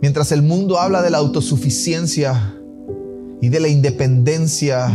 Mientras 0.00 0.32
el 0.32 0.42
mundo 0.42 0.78
habla 0.78 1.02
de 1.02 1.10
la 1.10 1.18
autosuficiencia 1.18 2.54
y 3.40 3.48
de 3.48 3.58
la 3.58 3.68
independencia, 3.68 4.88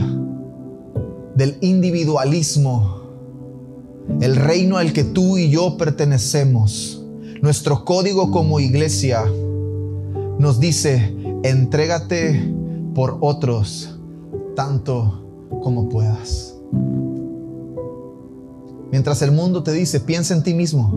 del 1.35 1.57
individualismo, 1.61 2.98
el 4.21 4.35
reino 4.35 4.77
al 4.77 4.93
que 4.93 5.03
tú 5.03 5.37
y 5.37 5.49
yo 5.49 5.77
pertenecemos 5.77 6.99
Nuestro 7.41 7.85
código 7.85 8.31
como 8.31 8.59
iglesia 8.59 9.23
nos 10.39 10.59
dice, 10.59 11.15
entrégate 11.43 12.53
por 12.93 13.17
otros 13.21 13.97
tanto 14.57 15.47
como 15.63 15.87
puedas. 15.87 16.55
Mientras 18.91 19.21
el 19.21 19.31
mundo 19.31 19.63
te 19.63 19.71
dice, 19.71 20.01
piensa 20.01 20.33
en 20.33 20.43
ti 20.43 20.53
mismo, 20.53 20.91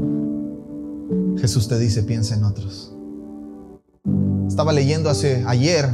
Jesús 1.39 1.69
te 1.69 1.79
dice, 1.79 2.03
piensa 2.03 2.35
en 2.35 2.43
otros. 2.43 2.93
Estaba 4.49 4.73
leyendo 4.73 5.11
hace 5.11 5.45
ayer 5.47 5.89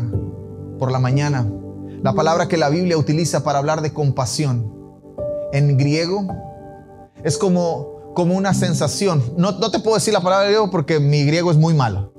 por 0.79 0.91
la 0.91 0.99
mañana 0.99 1.47
la 2.03 2.15
palabra 2.15 2.49
que 2.49 2.57
la 2.57 2.71
Biblia 2.71 2.97
utiliza 2.97 3.45
para 3.45 3.59
hablar 3.59 3.83
de 3.83 3.93
compasión. 3.93 4.73
En 5.53 5.77
griego 5.77 6.27
es 7.25 7.39
como, 7.39 8.13
como 8.15 8.37
una 8.37 8.55
sensación. 8.55 9.23
No, 9.37 9.53
no 9.53 9.71
te 9.71 9.81
puedo 9.81 9.97
decir 9.97 10.13
la 10.13 10.21
palabra 10.21 10.47
griego 10.47 10.71
porque 10.71 11.01
mi 11.01 11.25
griego 11.25 11.51
es 11.51 11.57
muy 11.57 11.75
malo. 11.75 12.13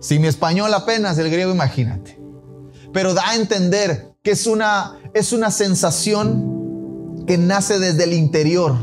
Si 0.00 0.18
mi 0.18 0.28
español 0.28 0.72
apenas, 0.74 1.18
el 1.18 1.30
griego 1.30 1.52
imagínate. 1.52 2.20
Pero 2.92 3.14
da 3.14 3.30
a 3.30 3.34
entender 3.34 4.14
que 4.22 4.30
es 4.30 4.46
una, 4.46 4.98
es 5.14 5.32
una 5.32 5.50
sensación 5.50 7.24
que 7.26 7.36
nace 7.36 7.78
desde 7.78 8.04
el 8.04 8.12
interior 8.12 8.74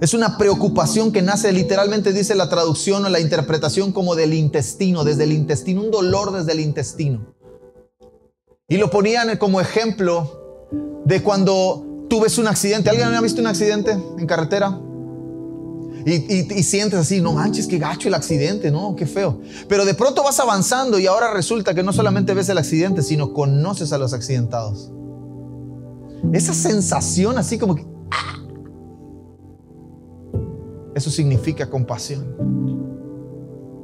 es 0.00 0.14
una 0.14 0.38
preocupación 0.38 1.10
que 1.10 1.22
nace 1.22 1.52
literalmente, 1.52 2.12
dice 2.12 2.36
la 2.36 2.48
traducción 2.48 3.04
o 3.04 3.08
la 3.08 3.18
interpretación 3.18 3.92
como 3.92 4.14
del 4.14 4.32
intestino, 4.32 5.02
desde 5.02 5.24
el 5.24 5.32
intestino, 5.32 5.82
un 5.82 5.90
dolor 5.90 6.32
desde 6.32 6.52
el 6.52 6.60
intestino. 6.60 7.34
Y 8.68 8.76
lo 8.76 8.90
ponían 8.90 9.36
como 9.38 9.60
ejemplo 9.60 10.70
de 11.04 11.22
cuando 11.22 11.84
tú 12.08 12.20
ves 12.20 12.38
un 12.38 12.48
accidente. 12.48 12.90
¿Alguien 12.90 13.08
ha 13.08 13.20
visto 13.20 13.40
un 13.40 13.46
accidente 13.46 13.92
en 13.92 14.26
carretera? 14.26 14.80
Y, 16.04 16.62
sientes 16.62 16.98
así, 16.98 17.20
no 17.20 17.34
manches, 17.34 17.66
qué 17.66 17.78
gacho 17.78 18.08
el 18.08 18.14
accidente, 18.14 18.70
no, 18.70 18.96
qué 18.96 19.06
feo. 19.06 19.40
Pero 19.68 19.84
de 19.84 19.92
pronto 19.94 20.22
vas 20.22 20.40
avanzando 20.40 20.98
y 20.98 21.06
ahora 21.06 21.32
resulta 21.32 21.74
que 21.74 21.82
no 21.82 21.92
solamente 21.92 22.32
ves 22.32 22.48
el 22.48 22.56
accidente, 22.56 23.02
sino 23.02 23.34
conoces 23.34 23.92
a 23.92 23.98
los 23.98 24.14
accidentados. 24.14 24.90
Esa 26.32 26.54
sensación 26.54 27.36
así 27.36 27.58
como 27.58 27.74
que, 27.74 27.86
eso 30.94 31.10
significa 31.10 31.68
compasión. 31.68 32.24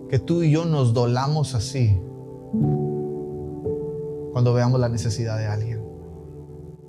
Que 0.08 0.18
tú 0.18 0.42
y 0.42 0.50
yo 0.50 0.64
nos 0.64 0.94
dolamos 0.94 1.54
así 1.54 1.98
cuando 4.32 4.54
veamos 4.54 4.80
la 4.80 4.88
necesidad 4.88 5.36
de 5.36 5.46
alguien 5.46 5.73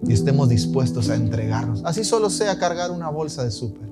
y 0.04 0.14
estemos 0.14 0.50
dispuestos 0.50 1.10
a 1.10 1.16
entregarnos. 1.16 1.84
Así 1.86 2.04
solo 2.04 2.30
sea 2.30 2.58
cargar 2.58 2.92
una 2.92 3.10
bolsa 3.10 3.44
de 3.44 3.52
súper. 3.52 3.90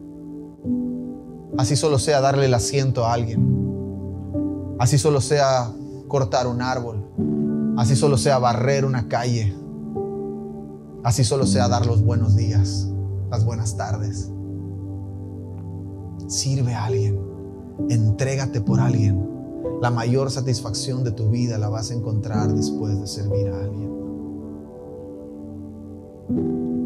Así 1.58 1.76
solo 1.76 2.00
sea 2.00 2.22
darle 2.22 2.46
el 2.48 2.54
asiento 2.54 3.06
a 3.06 3.14
alguien. 3.14 4.76
Así 4.80 4.98
solo 4.98 5.22
sea 5.22 5.72
cortar 6.08 6.48
un 6.48 6.62
árbol. 6.62 7.04
Así 7.78 7.96
solo 7.96 8.18
sea 8.18 8.40
barrer 8.40 8.86
una 8.86 9.08
calle. 9.08 9.56
Así 11.04 11.24
solo 11.24 11.46
sea 11.46 11.68
dar 11.68 11.86
los 11.86 12.04
buenos 12.04 12.36
días, 12.36 12.88
las 13.30 13.46
buenas 13.46 13.76
tardes. 13.78 14.32
Sirve 16.28 16.74
a 16.74 16.86
alguien. 16.86 17.20
Entrégate 17.90 18.62
por 18.62 18.80
alguien. 18.80 19.30
La 19.82 19.92
mayor 19.92 20.32
satisfacción 20.32 21.04
de 21.04 21.12
tu 21.12 21.30
vida 21.30 21.58
la 21.58 21.70
vas 21.70 21.92
a 21.92 21.94
encontrar 21.94 22.54
después 22.54 23.00
de 23.00 23.08
servir 23.08 23.50
a 23.50 23.60
alguien. 23.60 24.03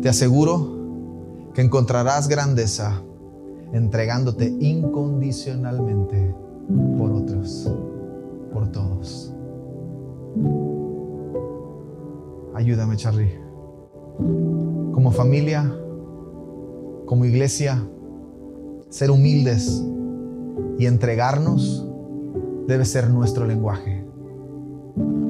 Te 0.01 0.09
aseguro 0.09 1.51
que 1.53 1.61
encontrarás 1.61 2.27
grandeza 2.27 3.01
entregándote 3.73 4.47
incondicionalmente 4.59 6.33
por 6.97 7.11
otros, 7.11 7.71
por 8.53 8.67
todos. 8.71 9.33
Ayúdame, 12.53 12.95
Charlie. 12.97 13.39
Como 14.93 15.11
familia, 15.11 15.71
como 17.05 17.25
iglesia, 17.25 17.87
ser 18.89 19.11
humildes 19.11 19.83
y 20.79 20.85
entregarnos 20.85 21.85
debe 22.67 22.85
ser 22.85 23.09
nuestro 23.09 23.45
lenguaje, 23.45 24.05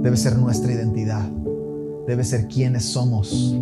debe 0.02 0.18
ser 0.18 0.38
nuestra 0.38 0.72
identidad, 0.72 1.30
debe 2.08 2.24
ser 2.24 2.48
quienes 2.48 2.86
somos. 2.86 3.56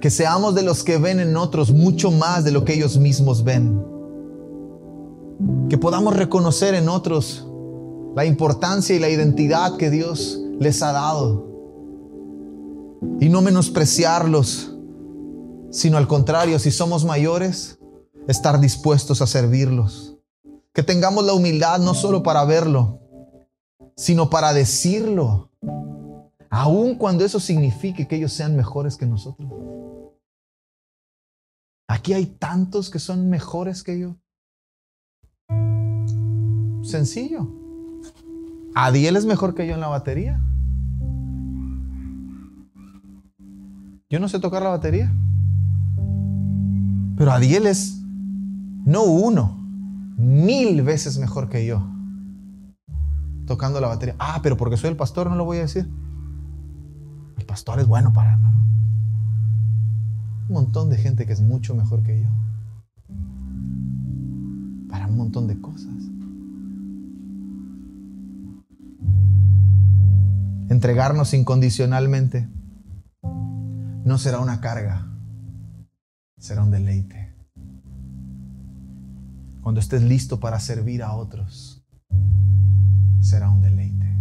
Que 0.00 0.10
seamos 0.10 0.54
de 0.54 0.62
los 0.62 0.84
que 0.84 0.98
ven 0.98 1.20
en 1.20 1.36
otros 1.36 1.72
mucho 1.72 2.10
más 2.10 2.44
de 2.44 2.52
lo 2.52 2.64
que 2.64 2.74
ellos 2.74 2.98
mismos 2.98 3.44
ven. 3.44 3.84
Que 5.68 5.78
podamos 5.78 6.16
reconocer 6.16 6.74
en 6.74 6.88
otros 6.88 7.46
la 8.14 8.24
importancia 8.24 8.96
y 8.96 8.98
la 8.98 9.08
identidad 9.08 9.76
que 9.76 9.90
Dios 9.90 10.40
les 10.58 10.82
ha 10.82 10.92
dado. 10.92 11.46
Y 13.20 13.28
no 13.28 13.42
menospreciarlos, 13.42 14.74
sino 15.70 15.98
al 15.98 16.08
contrario, 16.08 16.58
si 16.58 16.70
somos 16.70 17.04
mayores, 17.04 17.78
estar 18.28 18.60
dispuestos 18.60 19.20
a 19.22 19.26
servirlos. 19.26 20.16
Que 20.72 20.82
tengamos 20.82 21.24
la 21.24 21.34
humildad 21.34 21.78
no 21.78 21.94
solo 21.94 22.22
para 22.22 22.44
verlo, 22.44 23.00
sino 23.96 24.28
para 24.28 24.52
decirlo, 24.52 25.50
aun 26.50 26.96
cuando 26.96 27.24
eso 27.24 27.40
signifique 27.40 28.06
que 28.06 28.16
ellos 28.16 28.32
sean 28.32 28.56
mejores 28.56 28.96
que 28.96 29.06
nosotros. 29.06 29.50
Aquí 31.96 32.12
hay 32.12 32.26
tantos 32.26 32.90
que 32.90 32.98
son 32.98 33.30
mejores 33.30 33.82
que 33.82 33.98
yo. 33.98 34.16
Sencillo. 36.82 37.48
Adiel 38.74 39.16
es 39.16 39.24
mejor 39.24 39.54
que 39.54 39.66
yo 39.66 39.72
en 39.72 39.80
la 39.80 39.88
batería. 39.88 40.38
Yo 44.10 44.20
no 44.20 44.28
sé 44.28 44.38
tocar 44.40 44.62
la 44.62 44.68
batería. 44.68 45.10
Pero 47.16 47.32
Adiel 47.32 47.66
es 47.66 48.02
no 48.84 49.04
uno, 49.04 49.56
mil 50.18 50.82
veces 50.82 51.16
mejor 51.16 51.48
que 51.48 51.64
yo. 51.64 51.82
Tocando 53.46 53.80
la 53.80 53.88
batería. 53.88 54.16
Ah, 54.18 54.40
pero 54.42 54.58
porque 54.58 54.76
soy 54.76 54.90
el 54.90 54.96
pastor 54.96 55.30
no 55.30 55.36
lo 55.36 55.46
voy 55.46 55.56
a 55.56 55.62
decir. 55.62 55.88
El 57.38 57.46
pastor 57.46 57.80
es 57.80 57.86
bueno 57.86 58.12
para... 58.12 58.38
Un 60.48 60.54
montón 60.54 60.90
de 60.90 60.96
gente 60.96 61.26
que 61.26 61.32
es 61.32 61.40
mucho 61.40 61.74
mejor 61.74 62.02
que 62.02 62.22
yo. 62.22 62.28
Para 64.88 65.06
un 65.06 65.16
montón 65.16 65.46
de 65.46 65.60
cosas. 65.60 65.94
Entregarnos 70.68 71.32
incondicionalmente 71.34 72.48
no 74.04 74.18
será 74.18 74.40
una 74.40 74.60
carga, 74.60 75.06
será 76.38 76.62
un 76.62 76.70
deleite 76.70 77.26
cuando 79.66 79.80
estés 79.80 80.00
listo 80.00 80.38
para 80.38 80.60
servir 80.60 81.02
a 81.02 81.12
otros, 81.12 81.84
será 83.18 83.50
un 83.50 83.62
deleite. 83.62 84.16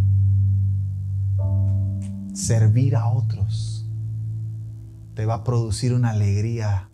Servir 2.33 2.95
a 2.95 3.05
otros 3.09 3.74
te 5.15 5.25
va 5.25 5.35
a 5.35 5.43
producir 5.43 5.93
una 5.93 6.11
alegría 6.11 6.89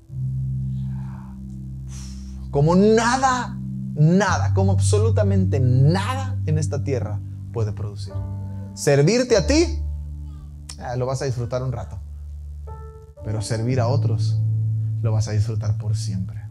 como 2.51 2.75
nada, 2.75 3.57
nada, 3.95 4.53
como 4.53 4.73
absolutamente 4.73 5.59
nada 5.61 6.37
en 6.45 6.57
esta 6.57 6.83
tierra 6.83 7.19
puede 7.53 7.71
producir. 7.71 8.13
Servirte 8.73 9.37
a 9.37 9.47
ti, 9.47 9.53
eh, 9.53 10.97
lo 10.97 11.05
vas 11.05 11.21
a 11.21 11.25
disfrutar 11.25 11.63
un 11.63 11.71
rato, 11.71 11.99
pero 13.23 13.41
servir 13.41 13.79
a 13.79 13.87
otros, 13.87 14.39
lo 15.01 15.13
vas 15.13 15.29
a 15.29 15.31
disfrutar 15.31 15.77
por 15.77 15.95
siempre. 15.95 16.41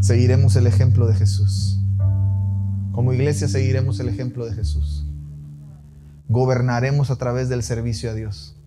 Seguiremos 0.00 0.56
el 0.56 0.66
ejemplo 0.66 1.06
de 1.06 1.14
Jesús. 1.14 1.80
Como 2.92 3.12
iglesia 3.12 3.46
seguiremos 3.46 4.00
el 4.00 4.08
ejemplo 4.08 4.44
de 4.44 4.54
Jesús. 4.54 5.06
Gobernaremos 6.28 7.10
a 7.10 7.16
través 7.16 7.48
del 7.48 7.62
servicio 7.62 8.10
a 8.10 8.14
Dios. 8.14 8.57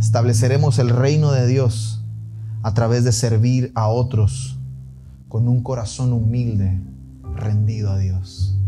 Estableceremos 0.00 0.78
el 0.78 0.88
reino 0.88 1.30
de 1.30 1.46
Dios 1.46 2.02
a 2.62 2.72
través 2.72 3.04
de 3.04 3.12
servir 3.12 3.70
a 3.74 3.88
otros 3.88 4.58
con 5.28 5.46
un 5.46 5.62
corazón 5.62 6.14
humilde, 6.14 6.80
rendido 7.36 7.90
a 7.90 7.98
Dios. 7.98 8.58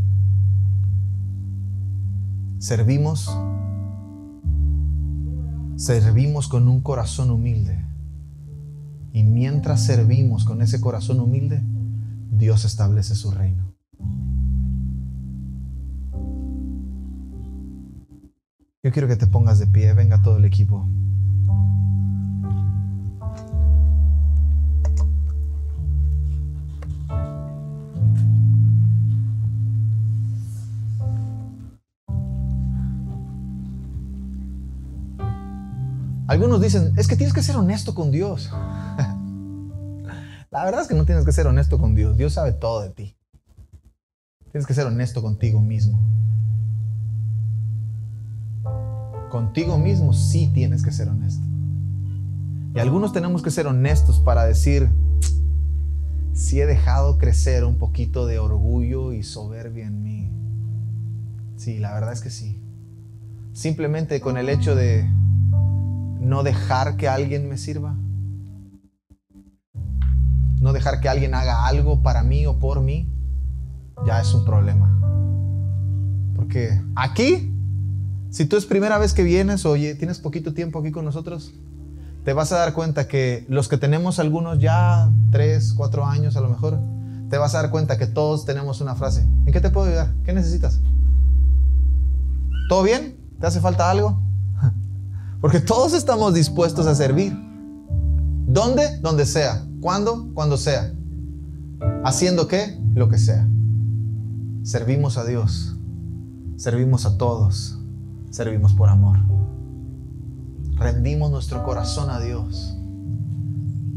Servimos, 2.58 3.34
servimos 5.76 6.48
con 6.48 6.68
un 6.68 6.82
corazón 6.82 7.30
humilde 7.30 7.82
y 9.14 9.24
mientras 9.24 9.84
servimos 9.84 10.44
con 10.44 10.60
ese 10.60 10.82
corazón 10.82 11.18
humilde, 11.18 11.62
Dios 12.30 12.66
establece 12.66 13.14
su 13.14 13.30
reino. 13.30 13.72
Yo 18.84 18.92
quiero 18.92 19.08
que 19.08 19.16
te 19.16 19.26
pongas 19.26 19.58
de 19.58 19.66
pie, 19.66 19.94
venga 19.94 20.20
todo 20.20 20.36
el 20.36 20.44
equipo. 20.44 20.88
Algunos 36.32 36.62
dicen, 36.62 36.94
es 36.96 37.08
que 37.08 37.16
tienes 37.16 37.34
que 37.34 37.42
ser 37.42 37.56
honesto 37.56 37.94
con 37.94 38.10
Dios. 38.10 38.50
La 40.50 40.64
verdad 40.64 40.80
es 40.80 40.88
que 40.88 40.94
no 40.94 41.04
tienes 41.04 41.26
que 41.26 41.32
ser 41.32 41.46
honesto 41.46 41.78
con 41.78 41.94
Dios. 41.94 42.16
Dios 42.16 42.32
sabe 42.32 42.52
todo 42.52 42.80
de 42.80 42.88
ti. 42.88 43.14
Tienes 44.50 44.66
que 44.66 44.72
ser 44.72 44.86
honesto 44.86 45.20
contigo 45.20 45.60
mismo. 45.60 46.00
Contigo 49.30 49.76
mismo 49.76 50.14
sí 50.14 50.50
tienes 50.54 50.82
que 50.82 50.90
ser 50.90 51.10
honesto. 51.10 51.44
Y 52.74 52.78
algunos 52.78 53.12
tenemos 53.12 53.42
que 53.42 53.50
ser 53.50 53.66
honestos 53.66 54.18
para 54.18 54.46
decir, 54.46 54.88
si 56.32 56.62
he 56.62 56.66
dejado 56.66 57.18
crecer 57.18 57.62
un 57.66 57.76
poquito 57.76 58.24
de 58.24 58.38
orgullo 58.38 59.12
y 59.12 59.22
soberbia 59.22 59.86
en 59.86 60.02
mí. 60.02 60.30
Sí, 61.58 61.78
la 61.78 61.92
verdad 61.92 62.14
es 62.14 62.22
que 62.22 62.30
sí. 62.30 62.58
Simplemente 63.52 64.22
con 64.22 64.38
el 64.38 64.48
hecho 64.48 64.74
de 64.74 65.06
no 66.22 66.44
dejar 66.44 66.96
que 66.96 67.08
alguien 67.08 67.48
me 67.48 67.58
sirva. 67.58 67.96
No 70.60 70.72
dejar 70.72 71.00
que 71.00 71.08
alguien 71.08 71.34
haga 71.34 71.66
algo 71.66 72.02
para 72.02 72.22
mí 72.22 72.46
o 72.46 72.58
por 72.58 72.80
mí. 72.80 73.12
Ya 74.06 74.20
es 74.20 74.32
un 74.32 74.44
problema. 74.44 74.98
Porque 76.36 76.80
aquí, 76.94 77.52
si 78.30 78.46
tú 78.46 78.56
es 78.56 78.64
primera 78.64 78.98
vez 78.98 79.12
que 79.12 79.24
vienes, 79.24 79.66
oye, 79.66 79.94
tienes 79.96 80.20
poquito 80.20 80.54
tiempo 80.54 80.78
aquí 80.78 80.92
con 80.92 81.04
nosotros, 81.04 81.52
te 82.24 82.32
vas 82.32 82.52
a 82.52 82.58
dar 82.58 82.72
cuenta 82.72 83.08
que 83.08 83.44
los 83.48 83.68
que 83.68 83.76
tenemos 83.76 84.20
algunos 84.20 84.60
ya 84.60 85.10
tres, 85.32 85.74
cuatro 85.76 86.06
años 86.06 86.36
a 86.36 86.40
lo 86.40 86.48
mejor, 86.48 86.78
te 87.30 87.36
vas 87.36 87.54
a 87.54 87.62
dar 87.62 87.70
cuenta 87.70 87.98
que 87.98 88.06
todos 88.06 88.44
tenemos 88.44 88.80
una 88.80 88.94
frase. 88.94 89.22
¿En 89.22 89.52
qué 89.52 89.60
te 89.60 89.70
puedo 89.70 89.88
ayudar? 89.88 90.12
¿Qué 90.24 90.32
necesitas? 90.32 90.80
¿Todo 92.68 92.84
bien? 92.84 93.16
¿Te 93.40 93.46
hace 93.48 93.60
falta 93.60 93.90
algo? 93.90 94.22
Porque 95.42 95.60
todos 95.60 95.92
estamos 95.92 96.32
dispuestos 96.32 96.86
a 96.86 96.94
servir. 96.94 97.36
¿Dónde? 98.46 98.98
Donde 99.00 99.26
sea. 99.26 99.66
¿Cuándo? 99.82 100.30
Cuando 100.32 100.56
sea. 100.56 100.94
¿Haciendo 102.02 102.48
qué? 102.48 102.78
Lo 102.94 103.10
que 103.10 103.18
sea. 103.18 103.46
Servimos 104.62 105.18
a 105.18 105.26
Dios. 105.26 105.76
Servimos 106.56 107.04
a 107.04 107.18
todos. 107.18 107.78
Servimos 108.30 108.72
por 108.72 108.88
amor 108.88 109.18
rendimos 110.82 111.30
nuestro 111.30 111.64
corazón 111.64 112.10
a 112.10 112.20
Dios. 112.20 112.76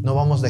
No 0.02 0.14
vamos, 0.14 0.43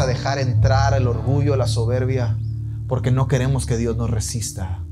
a 0.00 0.06
dejar 0.06 0.38
entrar 0.38 0.94
el 0.94 1.08
orgullo, 1.08 1.56
la 1.56 1.66
soberbia, 1.66 2.38
porque 2.86 3.10
no 3.10 3.26
queremos 3.26 3.66
que 3.66 3.76
Dios 3.76 3.96
nos 3.96 4.08
resista. 4.10 4.84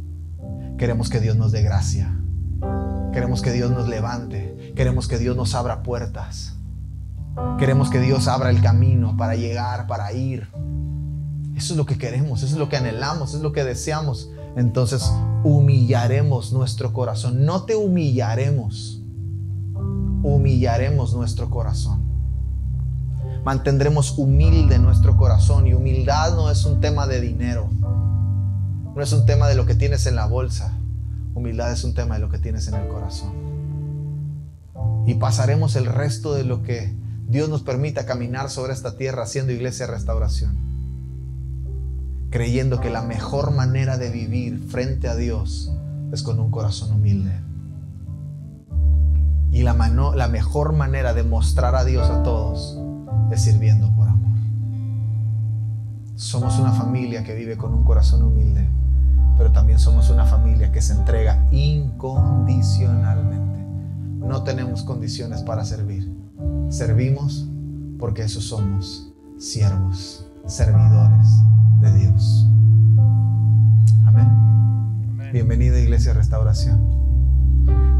Queremos 0.79 1.11
que 1.11 1.21
Dios 1.21 1.37
nos 1.37 1.53
dé 1.53 1.63
gracia. 1.63 2.13
Queremos 3.13 3.41
que 3.41 3.53
Dios 3.53 3.71
nos 3.71 3.89
levante. 3.89 4.44
Queremos 4.75 5.09
que 5.09 5.19
Dios 5.19 5.37
nos 5.37 5.55
abra 5.55 5.83
puertas. 5.83 6.55
Queremos 7.59 7.91
que 7.91 8.01
Dios 8.01 8.29
abra 8.29 8.51
el 8.51 8.61
camino 8.61 9.17
para 9.17 9.35
llegar, 9.35 9.87
para 9.87 10.13
ir. 10.13 10.49
Eso 11.57 11.75
es 11.75 11.77
lo 11.77 11.87
que 11.87 11.99
queremos, 11.99 12.43
eso 12.43 12.55
es 12.55 12.59
lo 12.59 12.69
que 12.69 12.77
anhelamos, 12.77 13.31
eso 13.31 13.37
es 13.39 13.43
lo 13.43 13.53
que 13.53 13.65
deseamos. 13.65 14.31
Entonces 14.57 15.13
humillaremos 15.45 16.53
nuestro 16.53 16.93
corazón. 16.93 17.45
No 17.45 17.63
te 17.63 17.77
humillaremos 17.77 19.01
humillaremos 20.25 21.15
nuestro 21.15 21.51
corazón. 21.51 22.03
Mantendremos 23.45 24.17
humilde 24.17 24.79
nuestro 24.79 25.17
corazón 25.19 25.67
y 25.67 25.75
humildad 25.75 26.35
no 26.35 26.51
es 26.51 26.65
un 26.65 26.81
tema 26.81 27.07
de 27.07 27.21
dinero, 27.21 27.69
no 28.95 29.03
es 29.03 29.13
un 29.13 29.27
tema 29.27 29.49
de 29.49 29.55
lo 29.55 29.67
que 29.67 29.75
tienes 29.75 30.07
en 30.07 30.17
la 30.17 30.27
bolsa, 30.27 30.73
humildad 31.35 31.71
es 31.73 31.85
un 31.85 31.93
tema 31.93 32.15
de 32.15 32.23
lo 32.23 32.31
que 32.31 32.39
tienes 32.39 32.67
en 32.69 32.75
el 32.75 32.89
corazón. 32.89 33.54
Y 35.07 35.15
pasaremos 35.15 35.77
el 35.77 35.87
resto 35.87 36.35
de 36.35 36.45
lo 36.45 36.63
que 36.63 36.95
Dios 37.29 37.49
nos 37.49 37.63
permita 37.63 38.07
caminar 38.07 38.51
sobre 38.51 38.73
esta 38.73 38.97
tierra 38.97 39.23
haciendo 39.25 39.53
iglesia 39.53 39.87
restauración, 39.87 40.57
creyendo 42.31 42.81
que 42.81 42.91
la 42.91 43.03
mejor 43.03 43.53
manera 43.53 43.97
de 43.99 44.11
vivir 44.11 44.61
frente 44.69 45.09
a 45.09 45.17
Dios 45.17 45.73
es 46.13 46.23
con 46.23 46.39
un 46.39 46.51
corazón 46.51 46.93
humilde. 46.93 47.41
Y 49.51 49.63
la, 49.63 49.75
la 50.15 50.29
mejor 50.29 50.73
manera 50.73 51.15
de 51.15 51.23
mostrar 51.23 51.75
a 51.77 51.85
Dios 51.85 52.09
a 52.11 52.23
todos 52.23 52.79
es 53.31 53.43
sirviendo 53.43 53.95
por 53.95 54.09
amor. 54.09 54.39
Somos 56.17 56.59
una 56.59 56.73
familia 56.73 57.25
que 57.25 57.35
vive 57.35 57.57
con 57.57 57.73
un 57.75 57.85
corazón 57.85 58.23
humilde, 58.23 58.69
pero 59.37 59.53
también 59.53 59.79
somos 59.79 60.11
una 60.11 60.25
familia 60.25 60.73
que 60.73 60.83
se 60.83 60.93
entrega 60.93 61.47
incondicionalmente. 61.51 63.44
No 64.27 64.43
tenemos 64.43 64.83
condiciones 64.83 65.43
para 65.43 65.65
servir. 65.65 66.11
Servimos 66.71 67.47
porque 67.99 68.23
eso 68.23 68.41
somos, 68.41 69.13
siervos, 69.39 70.27
servidores 70.47 71.29
de 71.81 71.93
Dios. 71.99 72.47
Amén. 74.07 74.27
Amén. 74.27 75.31
Bienvenida 75.33 75.79
Iglesia 75.79 76.15
Restauración. 76.15 76.81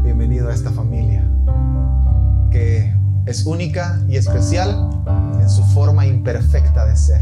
Bienvenido 0.03 0.49
a 0.49 0.53
esta 0.53 0.71
familia 0.71 1.23
que 2.51 2.93
es 3.25 3.45
única 3.45 4.01
y 4.07 4.17
especial 4.17 4.89
en 5.39 5.49
su 5.49 5.63
forma 5.63 6.05
imperfecta 6.05 6.85
de 6.85 6.95
ser. 6.95 7.21